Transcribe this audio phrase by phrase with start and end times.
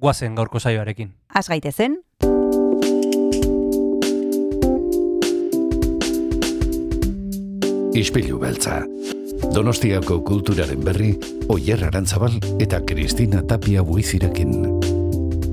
[0.00, 1.12] guazen gaurko saioarekin.
[1.34, 2.00] Az gaitezen,
[8.00, 8.84] Ispilu beltza.
[9.54, 11.10] Donostiako kulturaren berri,
[11.48, 14.54] Oyer Arantzabal eta Kristina Tapia buizirekin.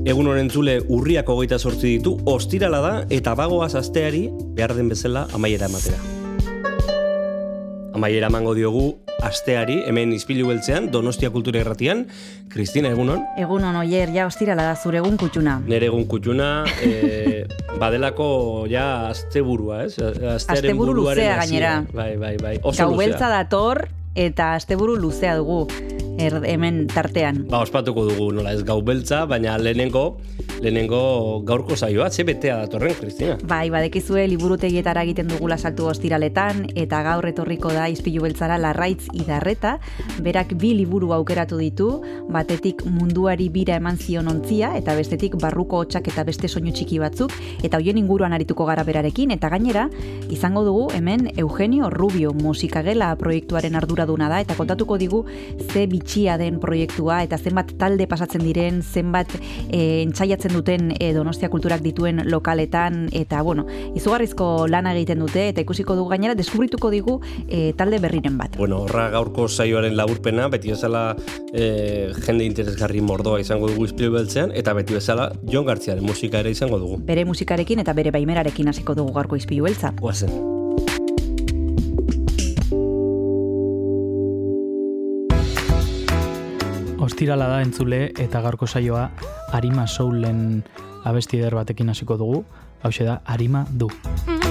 [0.07, 5.27] Egun honen zule urriak hogeita sortzi ditu, ostirala da eta bagoaz asteari behar den bezala
[5.35, 6.16] amaiera ematera.
[7.97, 12.03] Amaiera emango diogu asteari, hemen izpilu beltzean, Donostia Kultura Erratian,
[12.53, 15.55] Kristina, egunon, egunon oier, ja ostirala da zure egun kutxuna.
[15.65, 16.51] nere egun kutxuna,
[16.85, 17.47] e,
[17.81, 18.29] badelako
[18.69, 19.95] ja asteburua, ez?
[19.97, 21.73] Astearen Asteburu luzea gainera.
[21.89, 25.63] Bai, bai, bai, oso Gau beltza dator eta asteburu luzea dugu
[26.17, 27.45] er, hemen tartean.
[27.51, 30.17] Ba, ospatuko dugu, nola ez gau beltza, baina lehenengo,
[30.61, 33.37] lehenengo gaurko saioa, ze betea datorren, Kristina.
[33.47, 39.77] Bai, badekizue liburutegietara egiten dugula saltu ostiraletan eta gaur etorriko da izpilu beltzara larraitz idarreta,
[40.23, 41.89] berak bi liburu aukeratu ditu,
[42.29, 47.33] batetik munduari bira eman zion ontzia eta bestetik barruko hotxak eta beste soinu txiki batzuk
[47.63, 49.87] eta hoien inguruan arituko gara berarekin eta gainera
[50.33, 55.23] izango dugu hemen Eugenio Rubio musikagela proiektuaren arduraduna da eta kontatuko digu
[55.71, 59.27] ze bitxia den proiektua eta zenbat talde pasatzen diren, zenbat
[59.67, 65.61] e, entzaiatzen duten e, Donostia kulturak dituen lokaletan eta bueno, izugarrizko lana egiten dute eta
[65.61, 67.19] ikusiko dugu gainera deskubrituko digu
[67.49, 68.55] e, talde berriren bat.
[68.55, 71.09] Bueno, horra gaurko saioaren laburpena, beti bezala
[71.51, 76.55] e, jende interesgarri mordoa izango dugu izpilu beltzean, eta beti bezala Jon Gartziaren musika ere
[76.55, 77.01] izango dugu.
[77.03, 79.91] Bere musikarekin eta bere baimerarekin hasiko dugu gaurko izpilu beltza.
[79.99, 80.56] Guazen.
[87.07, 89.05] Ostirala da entzule eta gaurko saioa
[89.55, 90.41] Arima Soulen
[91.07, 92.43] abesti eder batekin hasiko dugu.
[92.83, 93.87] Hau da Arima du.
[94.27, 94.46] Dramak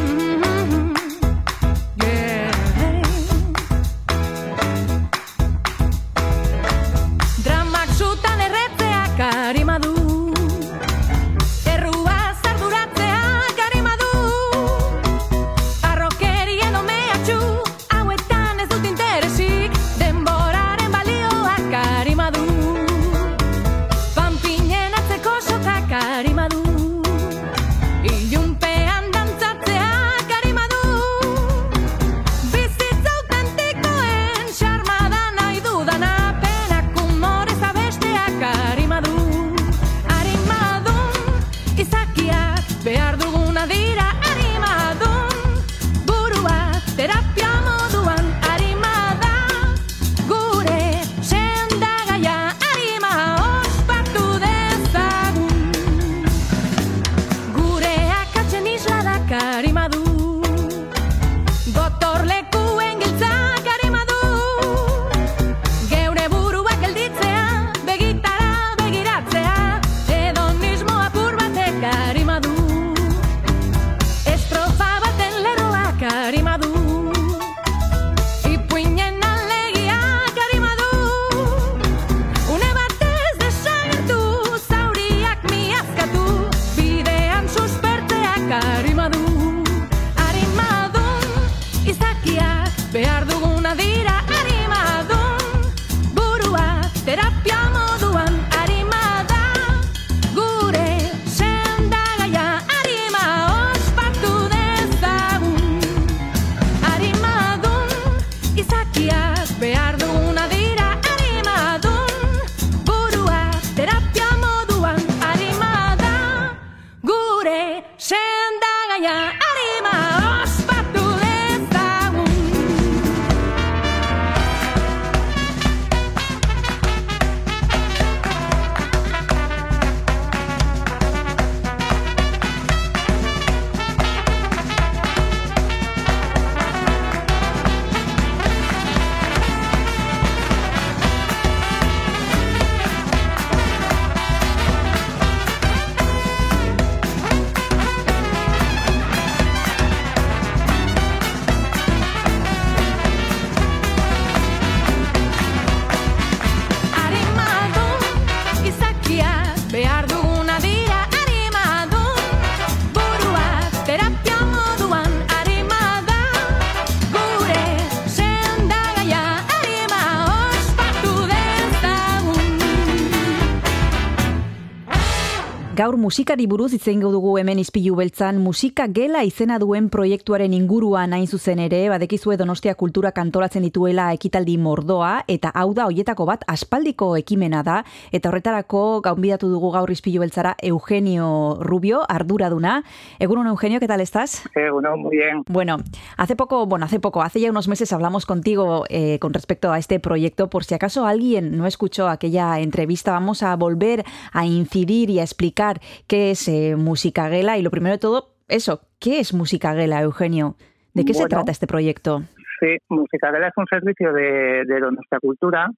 [175.86, 181.12] Gaur musikari buruz hitz egingo dugu hemen Izpilu Beltzan musika gela izena duen proiektuaren inguruan
[181.14, 186.42] hain zuzen ere, badekizue Donostia Kultura kantolatzen dituela ekitaldi mordoa eta hau da hoietako bat
[186.50, 187.76] aspaldiko ekimena da
[188.10, 191.28] eta horretarako gaunbidatu dugu gaur Izpilu Beltzara Eugenio
[191.60, 192.80] Rubio, arduraduna.
[193.20, 194.42] Egunon Eugenio, ¿qué tal estás?
[194.56, 195.44] Egunon, muy bien.
[195.46, 195.76] Bueno,
[196.16, 199.78] hace poco, bueno, hace poco, hace ya unos meses hablamos contigo eh, con respecto a
[199.78, 200.50] este proyecto.
[200.50, 205.22] Por si acaso alguien no escuchó aquella entrevista, vamos a volver a incidir y a
[205.22, 205.75] explicar
[206.06, 210.02] qué es eh, Música Gela y lo primero de todo, eso, ¿qué es Música Gela,
[210.02, 210.56] Eugenio?
[210.94, 212.22] ¿De qué se trata este proyecto?
[212.58, 215.68] Sí, Musicadela es un servicio de, de nuestra cultura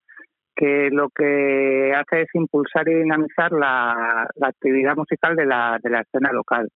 [0.55, 5.91] que lo que hace es impulsar y dinamizar la, la actividad musical de la, de
[5.91, 6.69] la escena local.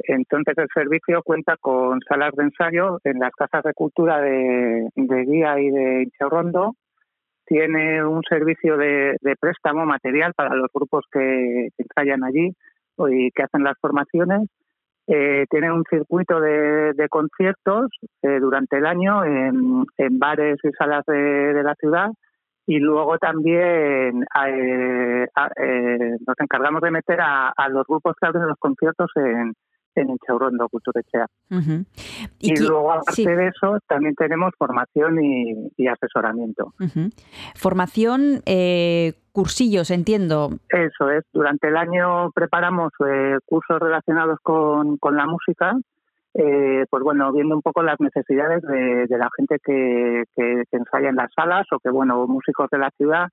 [0.00, 5.24] Entonces el servicio cuenta con salas de ensayo en las casas de cultura de, de
[5.24, 6.74] Guía y de Inchaurrondo.
[7.48, 12.52] Tiene un servicio de, de préstamo material para los grupos que, que ensayan allí
[13.08, 14.48] y que hacen las formaciones.
[15.06, 17.86] Eh, tiene un circuito de, de conciertos
[18.20, 19.86] eh, durante el año en,
[20.18, 22.10] bares y salas de, la ciudad
[22.66, 28.48] y luego también eh, eh, nos encargamos de meter a, a los grupos que abren
[28.48, 29.54] los conciertos en,
[29.94, 31.26] en Inchaurrondo, Culturechea.
[31.50, 31.84] Ujú.
[32.38, 33.26] Y, qui- luego, aparte sí.
[33.26, 36.72] de eso, también tenemos formación y, y asesoramiento.
[37.54, 40.50] Formación, eh, cursillos, entiendo.
[40.68, 45.74] Eso es, durante el año preparamos eh, cursos relacionados con, con la música,
[46.34, 50.76] eh, pues bueno, viendo un poco las necesidades de, de la gente que, que, que
[50.76, 53.28] ensaya en las salas o que, bueno, músicos de la ciudad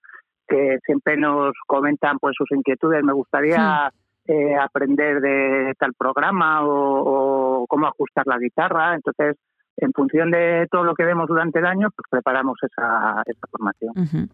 [0.48, 3.04] que siempre nos comentan pues sus inquietudes.
[3.04, 3.92] Me gustaría
[4.28, 8.96] eh, aprender de tal programa o, o cómo ajustar la guitarra.
[8.96, 9.38] Entonces,
[9.78, 14.30] en función de todo lo que vemos durante el año, pues preparamos esa, esa formación.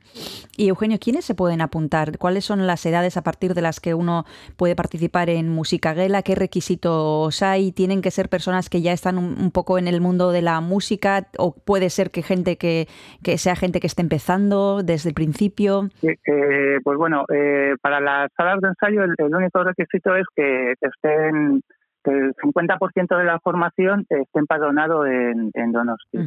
[0.57, 2.17] Y Eugenio, ¿quiénes se pueden apuntar?
[2.17, 4.25] ¿Cuáles son las edades a partir de las que uno
[4.57, 6.21] puede participar en Música Gela?
[6.21, 7.71] ¿Qué requisitos hay?
[7.71, 10.61] ¿Tienen que ser personas que ya están un, un poco en el mundo de la
[10.61, 11.27] música?
[11.37, 12.87] ¿O puede ser que gente que,
[13.23, 15.89] que sea gente que esté empezando desde el principio?
[16.03, 20.73] Eh, pues bueno, eh, para las salas de ensayo el, el único requisito es que
[20.81, 21.61] estén
[22.03, 26.17] que el 50% de la formación esté empadronado en, en Donosti.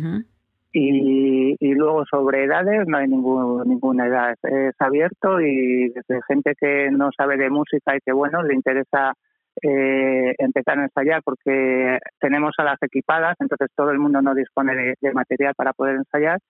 [0.76, 4.32] Y, y luego sobre edades no hay ningún, ninguna edad.
[4.32, 8.54] Es, es abierto y desde gente que no sabe de música y que bueno le
[8.54, 9.14] interesa
[9.62, 14.94] eh, empezar a ensayar porque tenemos salas equipadas, entonces todo el mundo no dispone de,
[15.00, 16.40] de material para poder ensayar.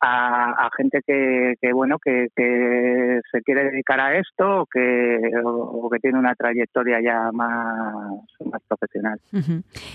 [0.00, 5.18] A, a gente que, que bueno que, que se quiere dedicar a esto o que,
[5.44, 8.02] o que tiene una trayectoria ya más,
[8.44, 9.20] más profesional.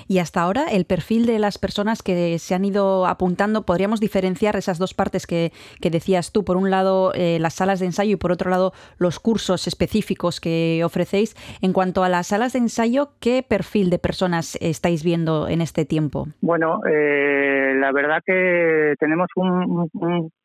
[0.07, 4.55] Y hasta ahora, el perfil de las personas que se han ido apuntando, podríamos diferenciar
[4.55, 5.51] esas dos partes que,
[5.81, 6.43] que decías tú.
[6.45, 10.39] Por un lado, eh, las salas de ensayo y por otro lado, los cursos específicos
[10.39, 11.35] que ofrecéis.
[11.61, 15.85] En cuanto a las salas de ensayo, ¿qué perfil de personas estáis viendo en este
[15.85, 16.27] tiempo?
[16.41, 19.86] Bueno, eh, la verdad que tenemos un, un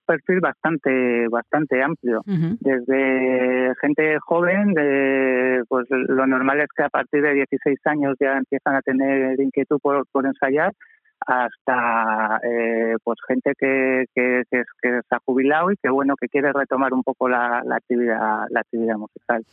[0.06, 2.22] perfil bastante bastante amplio.
[2.26, 8.36] Desde gente joven, de, pues lo normal es que a partir de 16 años ya
[8.36, 10.72] empiezan a tener inquietud por, por ensayar,
[11.26, 16.28] hasta eh, pues gente que, que, que, que se ha jubilado y que bueno que
[16.28, 19.44] quiere retomar un poco la, la actividad la actividad musical.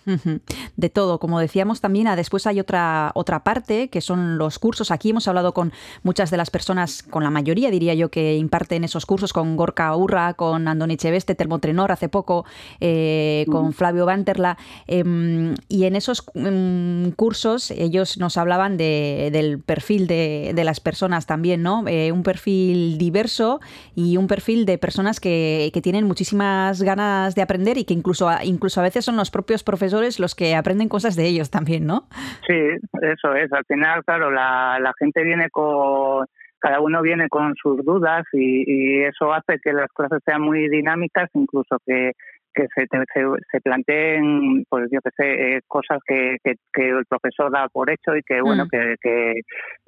[0.79, 4.91] De todo, como decíamos también, ah, después hay otra otra parte que son los cursos.
[4.91, 8.86] Aquí hemos hablado con muchas de las personas, con la mayoría diría yo, que imparten
[8.86, 12.45] esos cursos, con Gorka Urra, con Andoni Cheveste, Termotrenor hace poco,
[12.79, 14.57] eh, con Flavio Banterla.
[14.88, 20.79] em, y en esos em, cursos ellos nos hablaban de- del perfil de, de las
[20.79, 21.83] personas también, ¿no?
[21.88, 23.59] Eh, un perfil diverso
[23.95, 28.29] y un perfil de personas que, que tienen muchísimas ganas de aprender y que incluso
[28.29, 31.85] a, incluso a veces son los propios profesores los que aprenden cosas de ellos también,
[31.85, 32.03] ¿no?
[32.47, 32.59] Sí,
[33.01, 33.51] eso es.
[33.53, 36.25] Al final, claro, la, la gente viene con,
[36.59, 40.69] cada uno viene con sus dudas y, y eso hace que las clases sean muy
[40.69, 42.11] dinámicas, incluso que,
[42.53, 47.05] que se, se, se planteen, pues yo qué sé, eh, cosas que, que, que el
[47.05, 48.69] profesor da por hecho y que, bueno, Mm.
[48.69, 49.33] que, que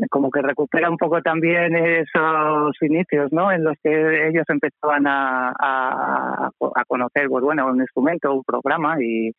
[0.10, 3.52] como que recupera un poco también esos inicios, ¿no?
[3.52, 8.96] En los que ellos empezaban a, a, a conocer, pues bueno, un instrumento, un programa
[9.02, 9.32] y,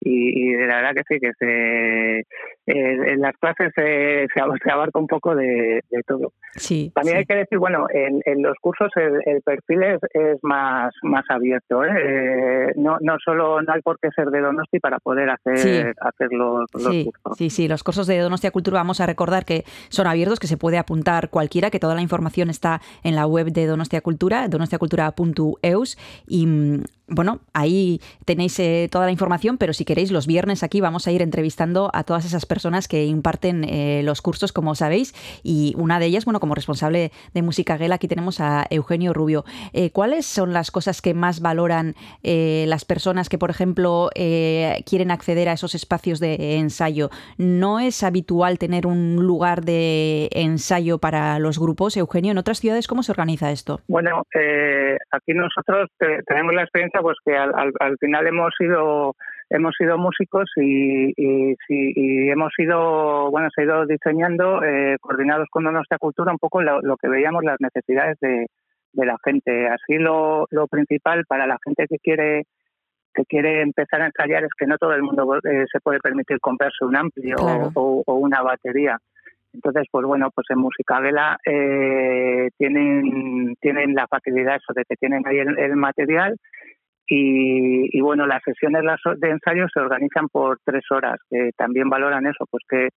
[0.00, 2.24] y, y la verdad que sí, que se, eh,
[2.66, 6.32] en las clases se, se ab- se abarca un poco de, de todo.
[6.56, 6.90] Sí.
[6.94, 7.18] También sí.
[7.20, 11.24] hay que decir, bueno, en, en los cursos el, el perfil es, es más, más
[11.28, 11.84] abierto.
[11.84, 11.88] ¿eh?
[11.98, 15.82] Eh, no, no solo no hay por qué ser de Donosti para poder hacer, Sí.
[16.00, 17.38] hacer los, los Sí, cursos.
[17.38, 20.56] sí, sí, los cursos de Donostia Cultura vamos a recordar que son abiertos, que se
[20.56, 25.98] puede apuntar cualquiera, que toda la información está en la web de Donostia Cultura, donostiacultura.eus
[26.26, 30.80] y mm, bueno, ahí tenéis eh, toda la información, pero si queréis, los viernes aquí
[30.80, 35.14] vamos a ir entrevistando a todas esas personas que imparten eh, los cursos, como sabéis,
[35.42, 39.44] y una de ellas, bueno, como responsable de Música Gela, aquí tenemos a Eugenio Rubio.
[39.72, 45.10] Eh, ¿Cuáles son las cosas que más valoran eh, las personas que, por ejemplo, quieren
[45.10, 47.10] acceder a esos espacios de ensayo?
[47.38, 51.96] ¿No es habitual tener un lugar de ensayo para los grupos?
[51.96, 53.80] Eugenio, ¿en otras ciudades cómo se organiza esto?
[53.88, 54.22] Bueno,
[55.10, 59.14] aquí nosotros te- tenemos la experiencia pues que al, al- al final hemos sido
[59.48, 65.48] hemos sido músicos y, y, y hemos ido bueno se ha ido diseñando eh, coordinados
[65.50, 68.46] con nuestra cultura un poco lo, lo que veíamos las necesidades de,
[68.92, 69.68] de la gente.
[69.68, 72.44] Así lo, lo principal para la gente que quiere
[73.12, 76.38] que quiere empezar a ensayar es que no todo el mundo eh, se puede permitir
[76.38, 77.70] comprarse un amplio Claro.
[77.74, 78.98] o, o una batería.
[79.52, 84.94] Entonces, pues bueno, pues en Música Vela eh, tienen, tienen la facilidad eso de que
[84.94, 86.36] tienen ahí el, el material
[87.10, 88.82] y, y, bueno, las sesiones
[89.18, 92.88] de ensayo se organizan por tres horas, que también valoran eso, pues que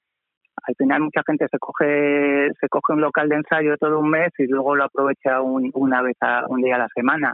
[0.68, 4.30] al final mucha gente se coge se coge un local de ensayo todo un mes
[4.38, 7.34] y luego lo aprovecha un- una vez a, un día a la semana.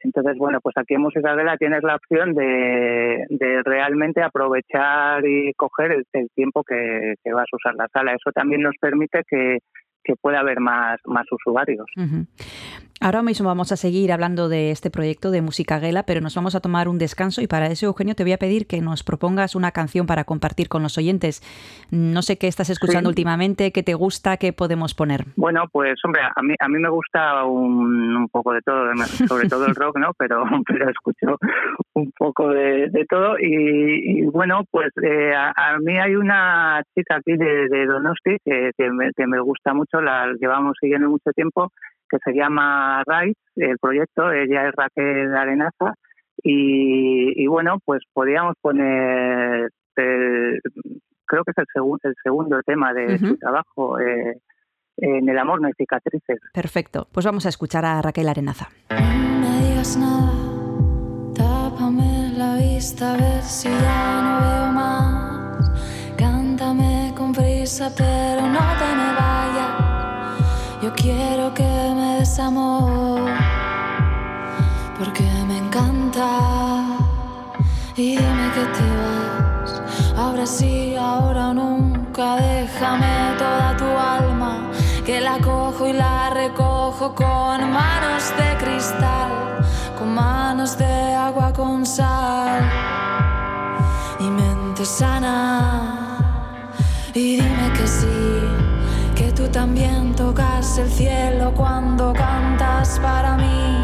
[0.00, 5.52] Entonces, bueno, pues aquí en Música Vela tienes la opción de, de realmente aprovechar y
[5.54, 8.12] coger el, el tiempo que, que vas a usar la sala.
[8.12, 9.58] Eso también nos permite que,
[10.08, 11.84] que pueda haber más, más usuarios.
[13.00, 16.56] Ahora mismo vamos a seguir hablando de este proyecto de Música Gela, pero nos vamos
[16.56, 19.54] a tomar un descanso y para eso, Eugenio, te voy a pedir que nos propongas
[19.54, 21.40] una canción para compartir con los oyentes.
[21.92, 23.12] No sé qué estás escuchando Sí.
[23.12, 25.26] últimamente, qué te gusta, qué podemos poner.
[25.36, 28.90] Bueno, pues hombre, a mí, a mí me gusta un, un poco de todo,
[29.28, 30.10] sobre todo el rock, ¿no?
[30.18, 31.36] Pero, pero escucho
[31.94, 36.82] un poco de, de todo y, y bueno, pues eh, a, a mí hay una
[36.96, 41.08] chica aquí de, de Donosti que, que, me, que me gusta mucho, la llevamos siguiendo
[41.08, 41.72] mucho tiempo,
[42.08, 45.94] que se llama Rise, el proyecto, ella es Raquel Arenaza
[46.42, 50.60] y, y bueno, pues podríamos poner, el-
[51.26, 53.26] creo que es el, segun- el segundo tema de Ujú.
[53.28, 53.98] su trabajo.
[54.00, 54.38] Eh,
[55.00, 56.40] en el amor no hay cicatrices.
[56.52, 58.68] Perfecto, pues vamos a escuchar a Raquel Arenaza.
[58.90, 60.32] No me digas nada,
[61.34, 65.70] tápame la vista a ver si ya no veo más.
[66.16, 68.17] Cántame con prisa, pero
[71.08, 73.30] quiero que me des amor,
[74.98, 76.28] porque me encanta.
[77.96, 79.72] Y dime que te vas,
[80.16, 82.36] ahora sí, ahora o nunca.
[82.36, 83.88] Déjame toda tu
[84.18, 84.52] alma,
[85.06, 89.32] que la cojo y la recojo con manos de cristal,
[89.98, 92.60] con manos de agua con sal
[94.20, 95.34] y mente sana.
[97.14, 97.67] Y dime
[99.52, 103.76] también tocas el cielo cuando cantas para mí.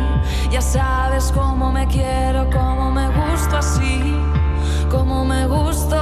[0.50, 4.14] Ya sabes cómo me quiero, cómo me gusto así,
[4.90, 5.97] cómo me gusto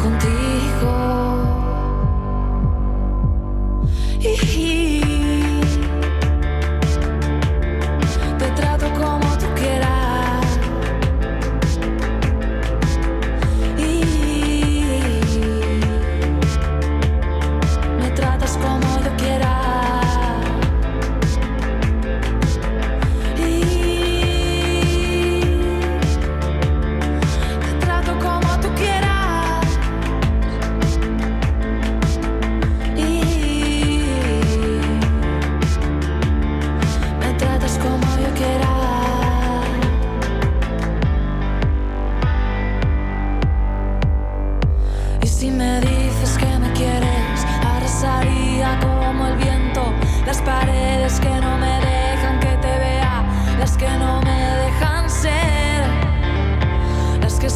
[0.00, 1.42] contigo.
[4.20, 5.21] Y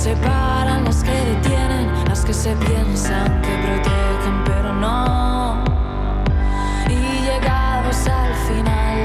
[0.06, 5.64] separan, las que detienen, las que se piensan que protegen, pero no.
[6.88, 8.98] Y llegados al final,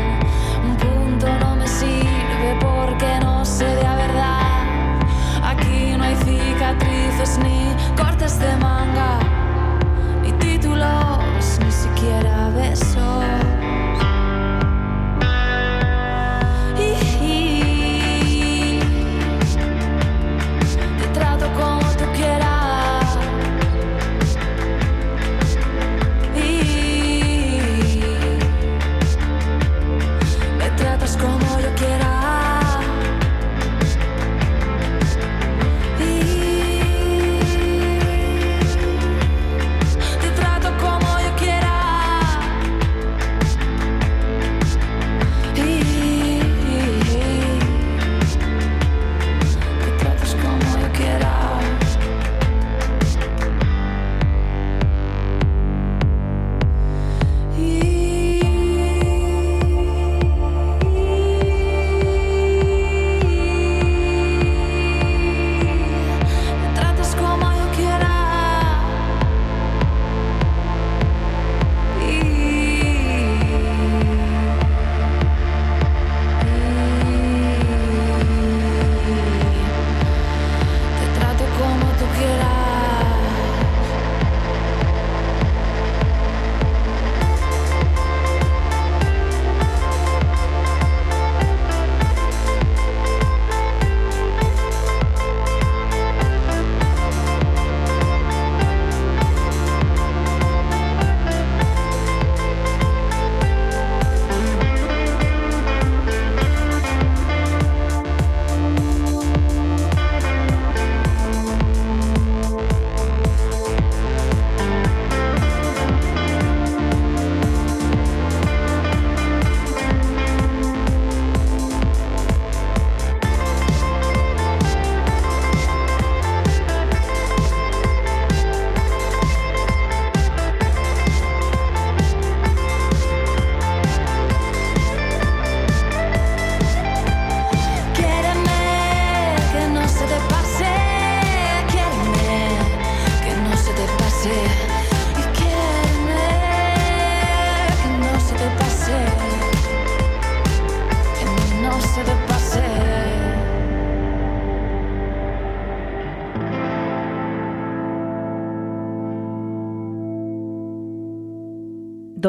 [0.67, 4.61] un punto no me sirve porque no sé de verdad.
[5.51, 7.61] Aquí no hay cicatrices ni
[7.95, 8.80] cortes de manga,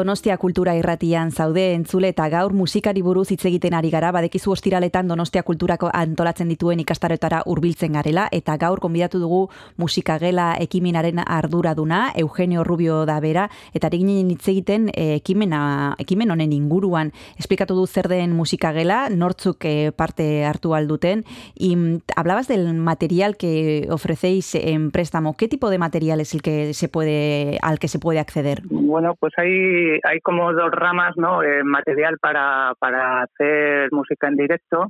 [0.03, 5.07] Donostia Kultura Irratian zaude entzule eta gaur musikari buruz hitz egiten ari gara, badekizu ostiraletan
[5.07, 9.39] Donostia Kulturako antolatzen dituen ikastaretara hurbiltzen garela eta gaur konbidatu dugu
[9.79, 15.61] musikagela ekiminaren arduraduna Eugenio Rubio da bera eta eginen hitz egiten eh, ekimena
[16.03, 21.23] ekimen honen inguruan esplikatu du zer den musikagela, nortzuk eh, parte hartu alduten
[21.55, 21.77] y
[22.17, 25.37] hablabas del material que ofrecéis en préstamo.
[25.37, 28.63] ¿Qué tipo de material es el que se puede al que se puede acceder?
[28.65, 31.43] Bueno, pues hay, hay como dos ramas, ¿no?
[31.43, 34.89] Eh, material para, para hacer música en directo,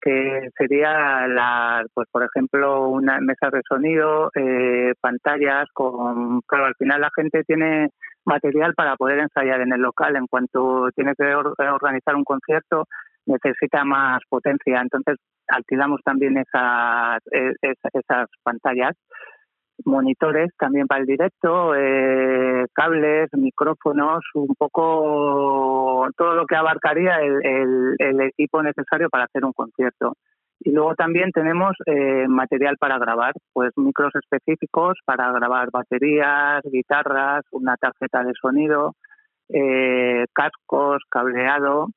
[0.00, 6.74] que sería, la, pues por ejemplo, una mesa de sonido, eh, pantallas, con, claro, al
[6.76, 7.90] final la gente tiene
[8.24, 10.16] material para poder ensayar en el local.
[10.16, 12.84] En cuanto tiene que organizar un concierto,
[13.26, 14.80] necesita más potencia.
[14.80, 15.16] Entonces,
[15.48, 18.96] alquilamos también esas, e, esas pantallas
[19.84, 27.96] monitores también para el directo, eh, cables, micrófonos, un poco todo lo que abarcaría el,
[27.98, 30.16] el, equipo necesario para hacer un concierto.
[30.62, 37.44] Y luego también tenemos eh, material para grabar, pues micros específicos para grabar baterías, guitarras,
[37.50, 38.94] una tarjeta de sonido,
[39.48, 41.88] eh, cascos, cableado,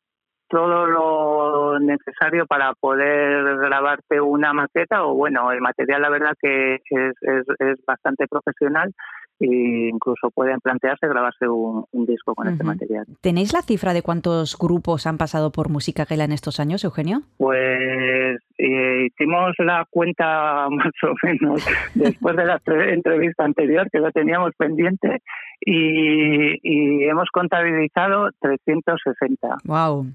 [0.54, 6.76] todo lo necesario para poder grabarte una maqueta o bueno, el material la verdad que
[6.76, 6.82] es,
[7.22, 8.94] es, es bastante profesional
[9.40, 12.54] e incluso pueden plantearse grabarse un, un disco con uh -huh.
[12.54, 13.06] este material.
[13.22, 17.24] ¿Tenéis la cifra de cuántos grupos han pasado por Música Gela en estos años, Eugenio?
[17.38, 24.12] Pues eh, hicimos la cuenta más o menos después de la entrevista anterior, que lo
[24.12, 25.24] teníamos pendiente,
[25.62, 29.58] y, y hemos contabilizado 360.
[29.66, 30.14] ¡Wow!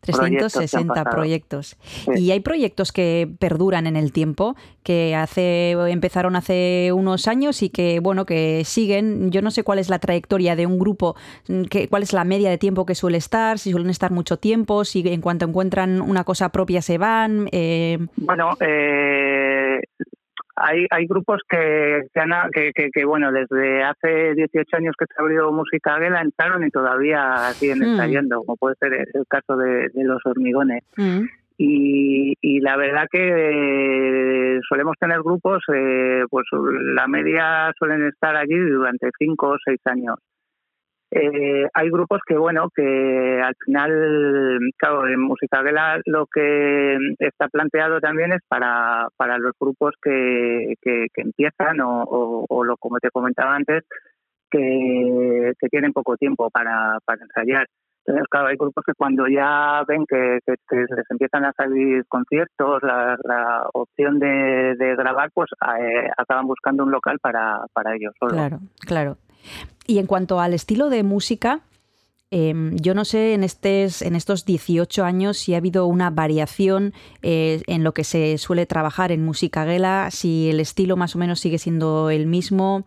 [0.00, 1.76] 360 proyectos.
[2.14, 7.68] Y hay proyectos que perduran en el tiempo, que hace empezaron hace unos años y
[7.70, 9.30] que bueno, que siguen.
[9.30, 11.16] Yo no sé cuál es la trayectoria de un grupo,
[11.68, 14.84] que, cuál es la media de tiempo que suele estar, si suelen estar mucho tiempo,
[14.84, 17.48] si en cuanto encuentran una cosa propia se van.
[17.52, 17.98] Eh...
[18.16, 19.59] Bueno, eh,
[20.70, 22.02] hay, hay grupos que,
[22.52, 26.70] que, que, que, bueno, desde hace 18 años que se abrió Música Aguela entraron y
[26.70, 27.82] todavía siguen mm.
[27.82, 30.84] estallando, como puede ser el caso de, de los hormigones.
[30.96, 31.24] Mm.
[31.58, 36.46] Y, y, la verdad que solemos tener grupos, eh, pues
[36.94, 40.14] la media suelen estar allí durante 5 o 6 años.
[41.12, 47.48] Eh, hay grupos que, bueno, que al final, claro, en Música Vela lo que está
[47.48, 52.76] planteado también es para, para los grupos que, que, que empiezan o, o, o, lo
[52.76, 53.82] como te comentaba antes,
[54.50, 57.66] que, que tienen poco tiempo para, para ensayar.
[58.06, 62.82] Entonces, claro, hay grupos que cuando ya ven que, que, les empiezan a salir conciertos,
[62.82, 68.32] la, opción de, de, grabar, pues eh, acaban buscando un local para, para ellos solo.
[68.32, 69.16] Claro, claro.
[69.86, 71.62] Y en cuanto al estilo de música,
[72.32, 76.92] eh, yo no sé en, estes, en estos 18 años si ha habido una variación
[77.22, 81.18] eh, en lo que se suele trabajar en música gela, si el estilo más o
[81.18, 82.84] menos sigue siendo el mismo.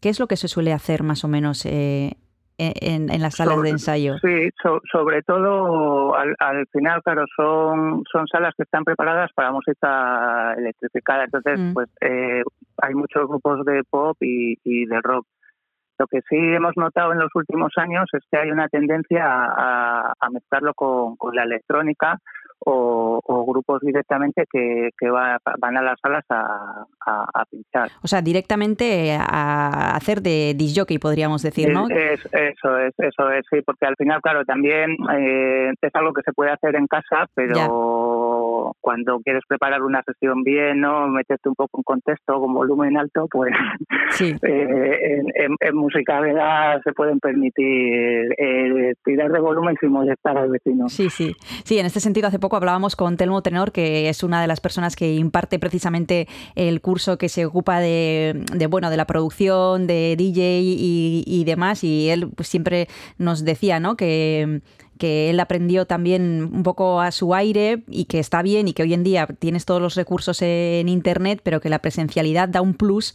[0.00, 2.16] ¿Qué es lo que se suele hacer más o menos eh,
[2.58, 4.18] en, en, las salas sobre, de ensayo?
[4.18, 9.50] Sí, so, sobre todo al, al, final, claro, son, son salas que están preparadas para
[9.50, 11.24] música electrificada.
[11.24, 11.72] Entonces, mm.
[11.74, 12.42] pues eh,
[12.82, 15.26] hay muchos grupos de pop y, y de rock
[15.98, 20.12] lo que sí hemos notado en los últimos años es que hay una tendencia a,
[20.18, 22.18] a mezclarlo con, con, la electrónica
[22.66, 27.90] o, o grupos directamente que, que va, van a las salas a, a, a, pinchar.
[28.02, 31.88] O sea, directamente a hacer de disjockey, podríamos decir, ¿no?
[31.88, 36.22] Es, eso es, eso es, sí, porque al final, claro, también eh, es algo que
[36.22, 37.54] se puede hacer en casa, pero...
[37.54, 37.68] Ya
[38.80, 41.08] cuando quieres preparar una sesión bien, ¿no?
[41.08, 43.52] meterte un poco en contexto con volumen alto, pues
[44.10, 44.34] sí.
[44.42, 46.20] eh, en, en, en, música
[46.84, 50.88] se pueden permitir eh, tirar de volumen sin molestar al vecino.
[50.88, 51.34] Sí, sí.
[51.64, 54.60] Sí, en este sentido hace poco hablábamos con Telmo Tenor, que es una de las
[54.60, 59.86] personas que imparte precisamente el curso que se ocupa de, de bueno, de la producción,
[59.86, 63.96] de DJ y, y demás, y él pues, siempre nos decía, ¿no?
[63.96, 64.60] Que
[64.98, 68.82] que él aprendió también un poco a su aire y que está bien y que
[68.82, 72.74] hoy en día tienes todos los recursos en Internet, pero que la presencialidad da un
[72.74, 73.14] plus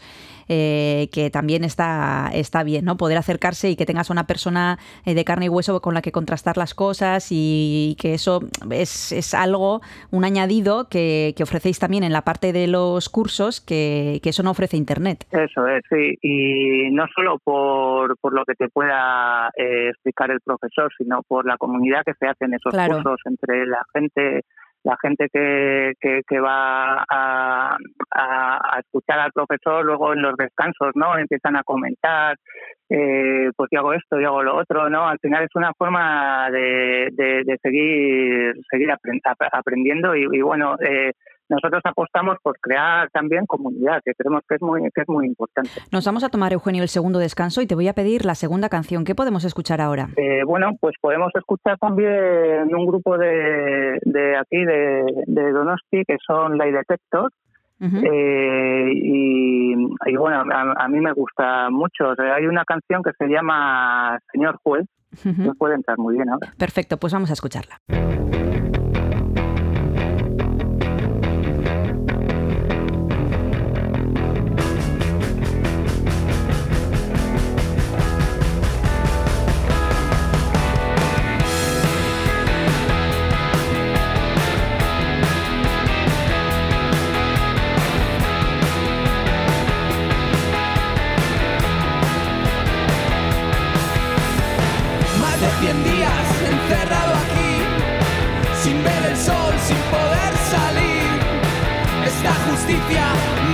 [0.50, 2.98] eh, que también está, está bien, ¿no?
[2.98, 6.12] Poder acercarse y que tengas una persona eh, de carne y hueso con la que
[6.12, 9.82] contrastar las cosas y, que eso es, es, algo,
[10.12, 14.42] un añadido que, que, ofrecéis también en la parte de los cursos que, que, eso
[14.42, 15.26] no ofrece Internet.
[15.32, 16.18] Eso es, sí.
[16.22, 21.46] Y no solo por, por lo que te pueda eh, explicar el profesor, sino por
[21.46, 22.96] la comunidad que se hace en esos claro.
[22.96, 24.46] cursos entre la gente
[24.89, 27.78] la gente que, que, que va a,
[28.12, 31.17] a, escuchar al profesor luego en los descansos, ¿no?
[31.17, 32.36] Empiezan a comentar,
[32.89, 35.08] eh, pues yo hago esto, yo hago lo otro, ¿no?
[35.08, 38.89] Al final es una forma de, de, de seguir, seguir
[39.52, 41.12] aprendiendo y, y bueno, eh,
[41.50, 45.72] nosotros apostamos por crear también comunidad, que creemos que es muy, que es muy importante.
[45.92, 48.70] Nos vamos a tomar, Eugenio, el segundo descanso y te voy a pedir la segunda
[48.70, 49.04] canción.
[49.04, 50.10] ¿Qué podemos escuchar ahora?
[50.18, 56.18] Eh, bueno, pues podemos escuchar también un grupo de, de aquí, de, de Donosti, que
[56.26, 57.32] son Light Detector.
[57.82, 58.04] Uh -huh.
[58.12, 59.72] eh, y,
[60.12, 62.10] y, bueno, a, a, mí me gusta mucho.
[62.10, 64.86] O sea, hay una canción que se llama Señor Juez,
[65.26, 65.44] uh -huh.
[65.46, 66.52] que puede entrar muy bien ahora.
[66.58, 67.78] Perfecto, pues vamos a escucharla.
[102.50, 103.06] Justicia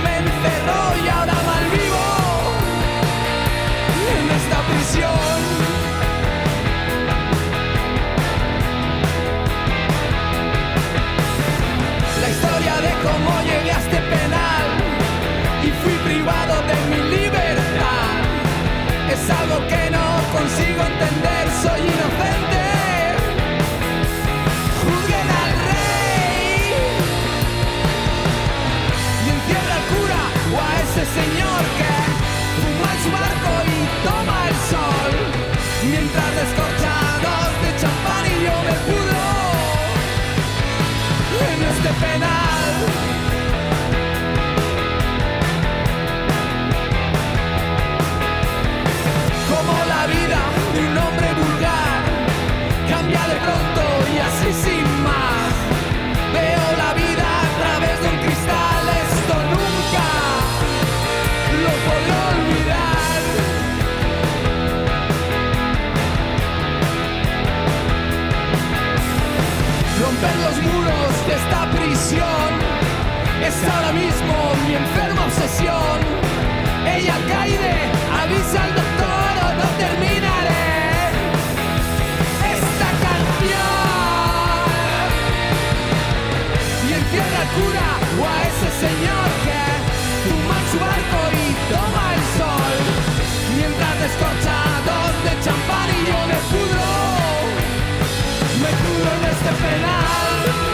[0.02, 2.06] me encerró y ahora malvivo
[4.18, 5.38] en esta prisión.
[12.22, 14.66] La historia de cómo llegué a este penal
[15.62, 18.10] y fui privado de mi libertad
[19.12, 20.05] es algo que no
[20.36, 22.62] consigo entender, soy inocente.
[24.80, 26.72] Juzguen al rey
[29.24, 30.22] y encierra al cura
[30.52, 31.92] o a ese señor que
[32.60, 33.35] fuma en su barco
[76.96, 77.90] Ella cae,
[78.22, 80.75] avisa al doctor o no terminaré
[87.58, 89.60] o a ese señor que
[90.24, 92.76] fuma en su barco y toma el sol.
[93.56, 96.88] Mientras descorchados de champán y yo me pudro,
[98.62, 100.65] me pudro en este penal.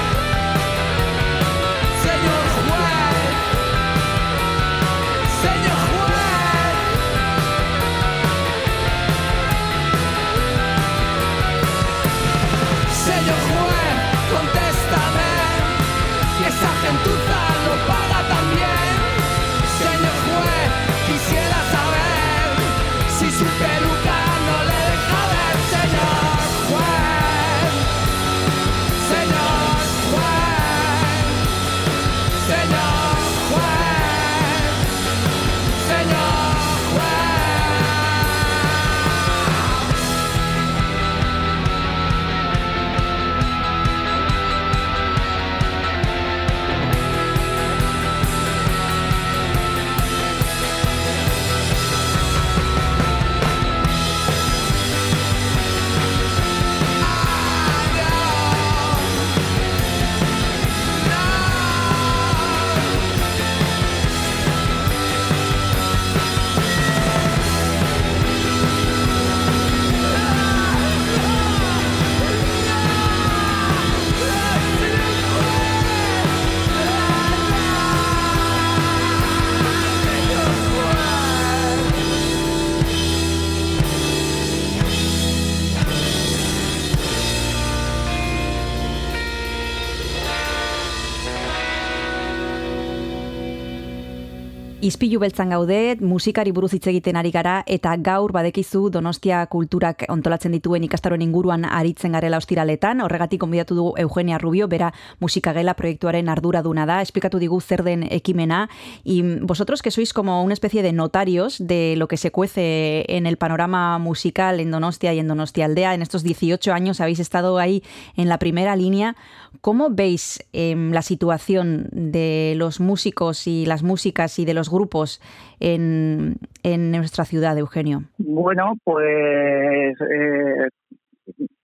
[95.12, 100.54] Izpilu beltzan gaude, musikari buruz hitz egiten ari gara eta gaur badekizu Donostia kulturak ontolatzen
[100.56, 103.02] dituen ikastaroen inguruan aritzen garela ostiraletan.
[103.04, 104.88] Horregatik konbidatu dugu Eugenia Rubio, bera
[105.20, 107.02] musikagela proiektuaren arduraduna da.
[107.04, 108.70] Esplikatu digu zer den ekimena
[109.04, 113.26] y vosotros que sois como una especie de notarios de lo que se cuece en
[113.26, 115.92] el panorama musical en Donostia y en Donostia Aldea.
[115.92, 117.82] En estos 18 años habéis estado ahí
[118.16, 119.14] en la primera línea.
[119.60, 125.20] ¿Cómo veis eh, la situación de los músicos y las músicas y de los grupos
[125.60, 128.02] en, en nuestra ciudad, Eugenio?
[128.18, 130.68] Bueno, pues eh,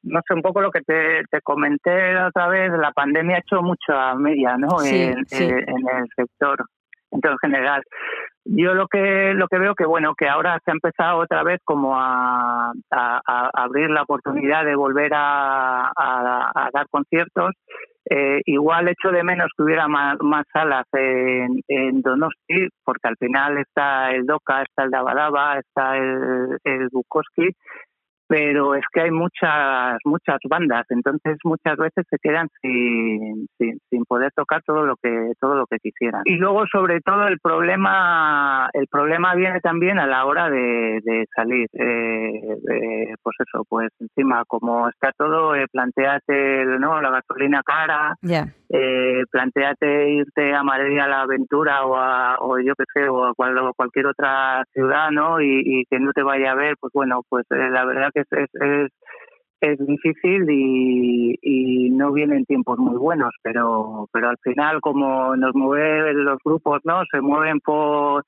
[0.03, 3.63] no sé, un poco lo que te, te, comenté otra vez, la pandemia ha hecho
[3.63, 4.79] mucha media ¿no?
[4.79, 5.45] Sí, en, sí.
[5.45, 6.65] en el sector
[7.11, 7.83] en todo general.
[8.45, 11.61] Yo lo que lo que veo que bueno que ahora se ha empezado otra vez
[11.65, 15.91] como a, abrir la oportunidad de volver a,
[16.73, 17.53] dar conciertos.
[18.11, 23.17] Eh, igual echo de menos que hubiera más, más salas en, en, Donosti, porque al
[23.19, 27.51] final está el Doca, está el Dabadaba, está el Bukowski,
[28.29, 34.05] pero es que hay muchas muchas bandas entonces muchas veces se quedan sin, sin, sin
[34.05, 36.23] poder tocar todo lo que todo lo que quisieran.
[36.25, 41.27] Y luego sobre todo el problema el problema viene también a la hora de, de
[41.35, 47.63] salir eh, eh, pues eso pues encima como está todo eh, planteate no la gasolina
[47.65, 48.47] cara yeah.
[48.69, 53.25] eh, planteate irte a Madrid a la aventura o a, o yo qué sé o
[53.25, 56.93] a cual, cualquier otra ciudad no y, y, que no te vaya a ver pues
[56.93, 58.91] bueno pues eh, la verdad que es, es,
[59.61, 65.55] es, difícil y, y, no vienen tiempos muy buenos, pero, pero al final como nos
[65.55, 67.03] mueven los grupos, ¿no?
[67.11, 68.25] Se mueven por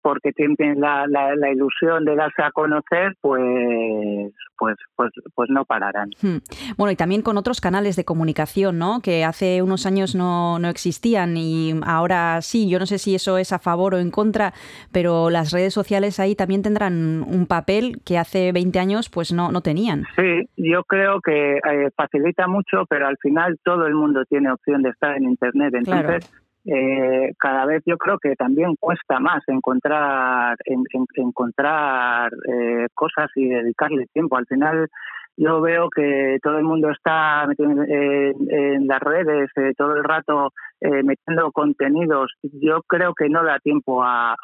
[0.00, 5.64] porque tienen la, la, la, ilusión de darse a conocer, pues, pues, pues, pues no
[5.64, 6.10] pararán.
[6.20, 6.38] Hmm.
[6.76, 9.00] Bueno, y también con otros canales de comunicación, ¿no?
[9.00, 12.68] Que hace unos años no, no existían y ahora sí.
[12.68, 14.52] Yo no sé si eso es a favor o en contra,
[14.92, 19.50] pero las redes sociales ahí también tendrán un papel que hace 20 años pues no,
[19.52, 20.04] no tenían.
[20.16, 24.82] Sí, yo creo que eh, facilita mucho, pero al final todo el mundo tiene opción
[24.82, 25.74] de estar en Internet.
[25.74, 26.47] Entonces, claro.
[26.64, 33.30] Eh, cada vez yo creo que también cuesta más encontrar en, en, encontrar eh, cosas
[33.36, 34.36] y dedicarle tiempo.
[34.36, 34.88] Al final
[35.38, 40.52] yo veo que todo el mundo está metiendo en, las redes eh, todo el rato
[40.80, 42.32] eh, metiendo contenidos.
[42.42, 44.34] Yo creo que no da tiempo a,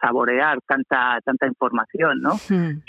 [0.00, 2.32] saborear tanta tanta información, ¿no?
[2.48, 2.80] Hmm.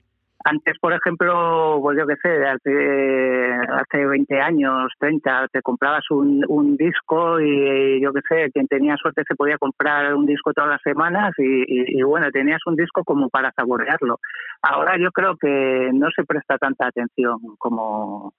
[0.47, 6.45] Antes, por ejemplo, pues yo qué sé, hace, hace 20 años, 30, te comprabas un,
[6.47, 10.69] un disco y yo qué sé, quien tenía suerte se podía comprar un disco todas
[10.69, 14.19] las semanas y, y, y, bueno, tenías un disco como para saborearlo.
[14.61, 18.31] Ahora yo creo que no se presta tanta atención como,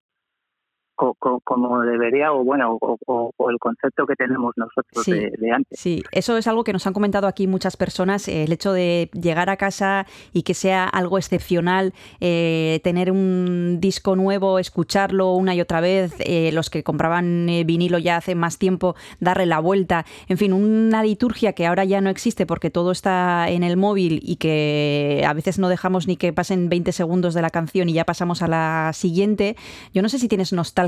[0.97, 5.53] como debería o bueno o, o, o, el concepto que tenemos nosotros sí, de, de,
[5.53, 5.79] antes.
[5.79, 9.11] Sí, eso es algo que nos han comentado aquí muchas personas, eh, el hecho de
[9.13, 15.55] llegar a casa y que sea algo excepcional, eh, tener un disco nuevo, escucharlo una
[15.55, 19.61] y otra vez, eh, los que compraban eh, vinilo ya hace más tiempo, darle la
[19.61, 23.77] vuelta, en fin, una liturgia que ahora ya no existe porque todo está en el
[23.77, 27.89] móvil y que a veces no dejamos ni que pasen 20 segundos de la canción
[27.89, 29.57] y ya pasamos a la siguiente.
[29.93, 30.86] Yo no sé si tienes nostalgia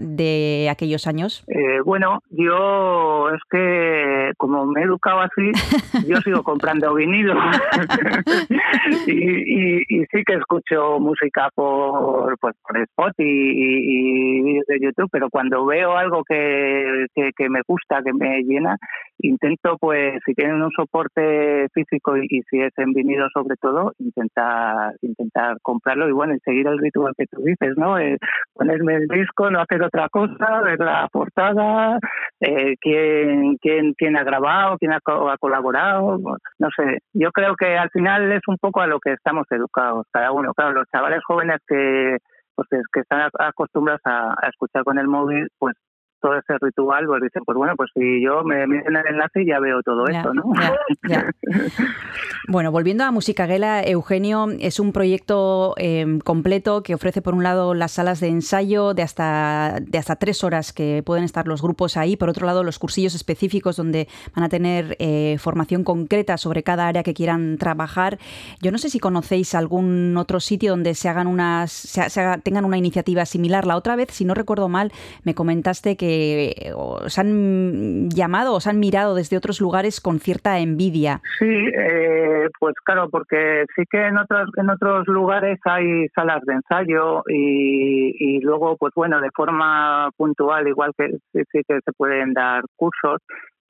[0.00, 1.44] de aquellos años?
[1.48, 5.52] Eh, bueno, yo es que como me he educado así,
[6.08, 7.34] yo sigo comprando vinilo
[9.06, 14.80] y, y, y, sí que escucho música por, pues, por Spot y, y, vídeos de
[14.80, 18.76] YouTube, pero cuando veo algo que, que, que, me gusta, que me llena,
[19.22, 24.94] intento, pues, si tienen un soporte físico y, si es en vinilo sobre todo, intentar
[25.02, 27.98] intentar comprarlo y bueno, y seguir el ritual que tú dices, ¿no?
[27.98, 28.16] Eh,
[28.54, 31.98] ponerme el disco, no hacer otra cosa, ver la portada,
[32.40, 36.18] eh, quién, quién, quién ha grabado, quién ha, ha, colaborado,
[36.58, 36.98] no sé.
[37.12, 40.52] Yo creo que al final es un poco a lo que estamos educados cada uno.
[40.54, 42.18] Claro, los chavales jóvenes que
[42.54, 45.74] pues que están acostumbrados a escuchar con el móvil, pues
[46.20, 49.58] todo ese ritual, pues dicen, pues bueno, pues si yo me meten el enlace ya
[49.58, 50.44] veo todo ya, esto, ¿no?
[50.54, 50.72] Ya,
[51.08, 51.30] ya.
[52.50, 57.44] bueno, volviendo a Música Gela, Eugenio, es un proyecto eh, completo que ofrece por un
[57.44, 61.62] lado las salas de ensayo de hasta, de hasta tres horas que pueden estar los
[61.62, 66.36] grupos ahí, por otro lado los cursillos específicos donde van a tener eh, formación concreta
[66.38, 68.18] sobre cada área que quieran trabajar.
[68.60, 72.64] Yo no sé si conocéis algún otro sitio donde se hagan unas, se, se tengan
[72.64, 73.64] una iniciativa similar.
[73.64, 74.90] La otra vez, si no recuerdo mal,
[75.22, 81.22] me comentaste que os han llamado, os han mirado desde otros lugares con cierta envidia.
[81.38, 86.54] Sí, eh, pues claro, porque sí que en otros en otros lugares hay salas de
[86.54, 92.32] ensayo y, luego, pues bueno, de forma puntual, igual que sí, sí que se pueden
[92.32, 93.20] dar cursos,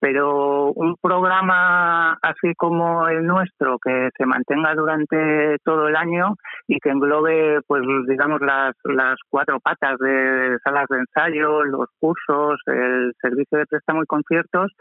[0.00, 6.34] pero un programa así como el nuestro que se mantenga durante todo el año
[6.66, 12.58] y que englobe pues digamos las, las cuatro patas de salas de ensayo, los cursos,
[12.66, 14.72] el servicio de préstamo y conciertos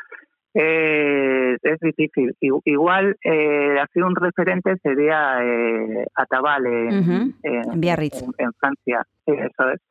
[0.53, 2.35] eh, es difícil.
[2.39, 8.21] Igual eh, así un referente sería eh, Atabal en, en, Biarritz.
[8.21, 9.81] en, en Francia, eso es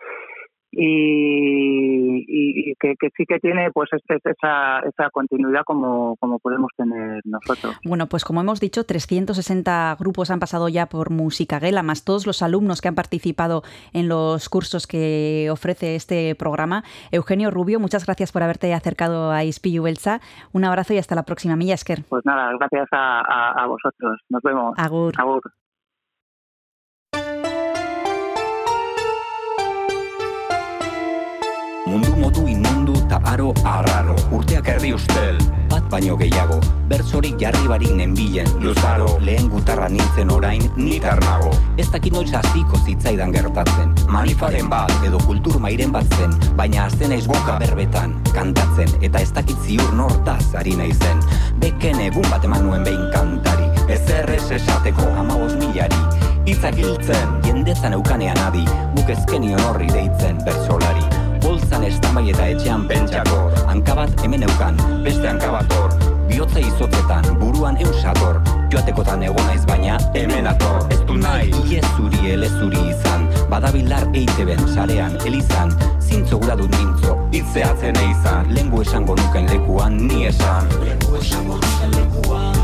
[0.70, 7.22] y, y que, que, sí que tiene pues esa, esa continuidad como, como podemos tener
[7.24, 7.76] nosotros.
[7.85, 12.26] Bueno, pues como hemos dicho, 360 grupos han pasado ya por Música Gela, más todos
[12.26, 16.85] los alumnos que han participado en los cursos que ofrece este programa.
[17.12, 20.20] Eugenio Rubio, muchas gracias por haberte acercado a Ispillu Belsa.
[20.52, 22.04] Un abrazo y hasta la próxima, Milla Esker.
[22.09, 24.20] Pues nada, gracias a, a, a vosotros.
[24.28, 24.74] Nos vemos.
[24.76, 25.14] Agur.
[25.18, 25.42] Agur.
[33.38, 34.14] Inmundu ta aro arraro.
[34.33, 35.38] Urteak erdi ustel,
[35.70, 36.61] bat baino gehiago.
[36.88, 38.46] Bertzorik jarri barik nenbilen.
[38.61, 41.51] Luzaro, lehen gutarra nintzen orain nitar nago.
[41.77, 43.94] Ez dakit noiz hasiko zitzaidan gertatzen.
[44.09, 46.35] Manifaren bat edo kultur mairen bat zen.
[46.57, 48.88] Baina azten naiz boka berbetan Kantatzen.
[49.03, 51.22] Eta ez dakit ziur nortaz ari naizen.
[51.61, 53.68] Beken egun bat eman nuen behin kantari.
[53.88, 56.03] Ez errez esateko amabos milari.
[56.48, 58.64] Itzak hiltzen, jendezan eukanean adi.
[58.96, 65.72] Buk ezkenion horri deitzen bertsolari bolzan estamai eta etxean pentsako Hankabat hemen eukan, beste hankabat
[65.79, 65.92] hor.
[66.29, 70.83] Biotza izotzetan, buruan eusator Joatekotan egonaiz baina hemen ator.
[70.92, 73.24] Ez du nahi, ile zuri, ele zuri izan.
[73.48, 75.72] Badabilar eiteben, sarean, elizan.
[76.05, 78.53] Zintzo gura dut mintzo, itzeatzen eizan.
[78.53, 80.68] Lengu esango nuken lekuan, ni esan.
[80.85, 82.57] Lengu esango nuken lekuan,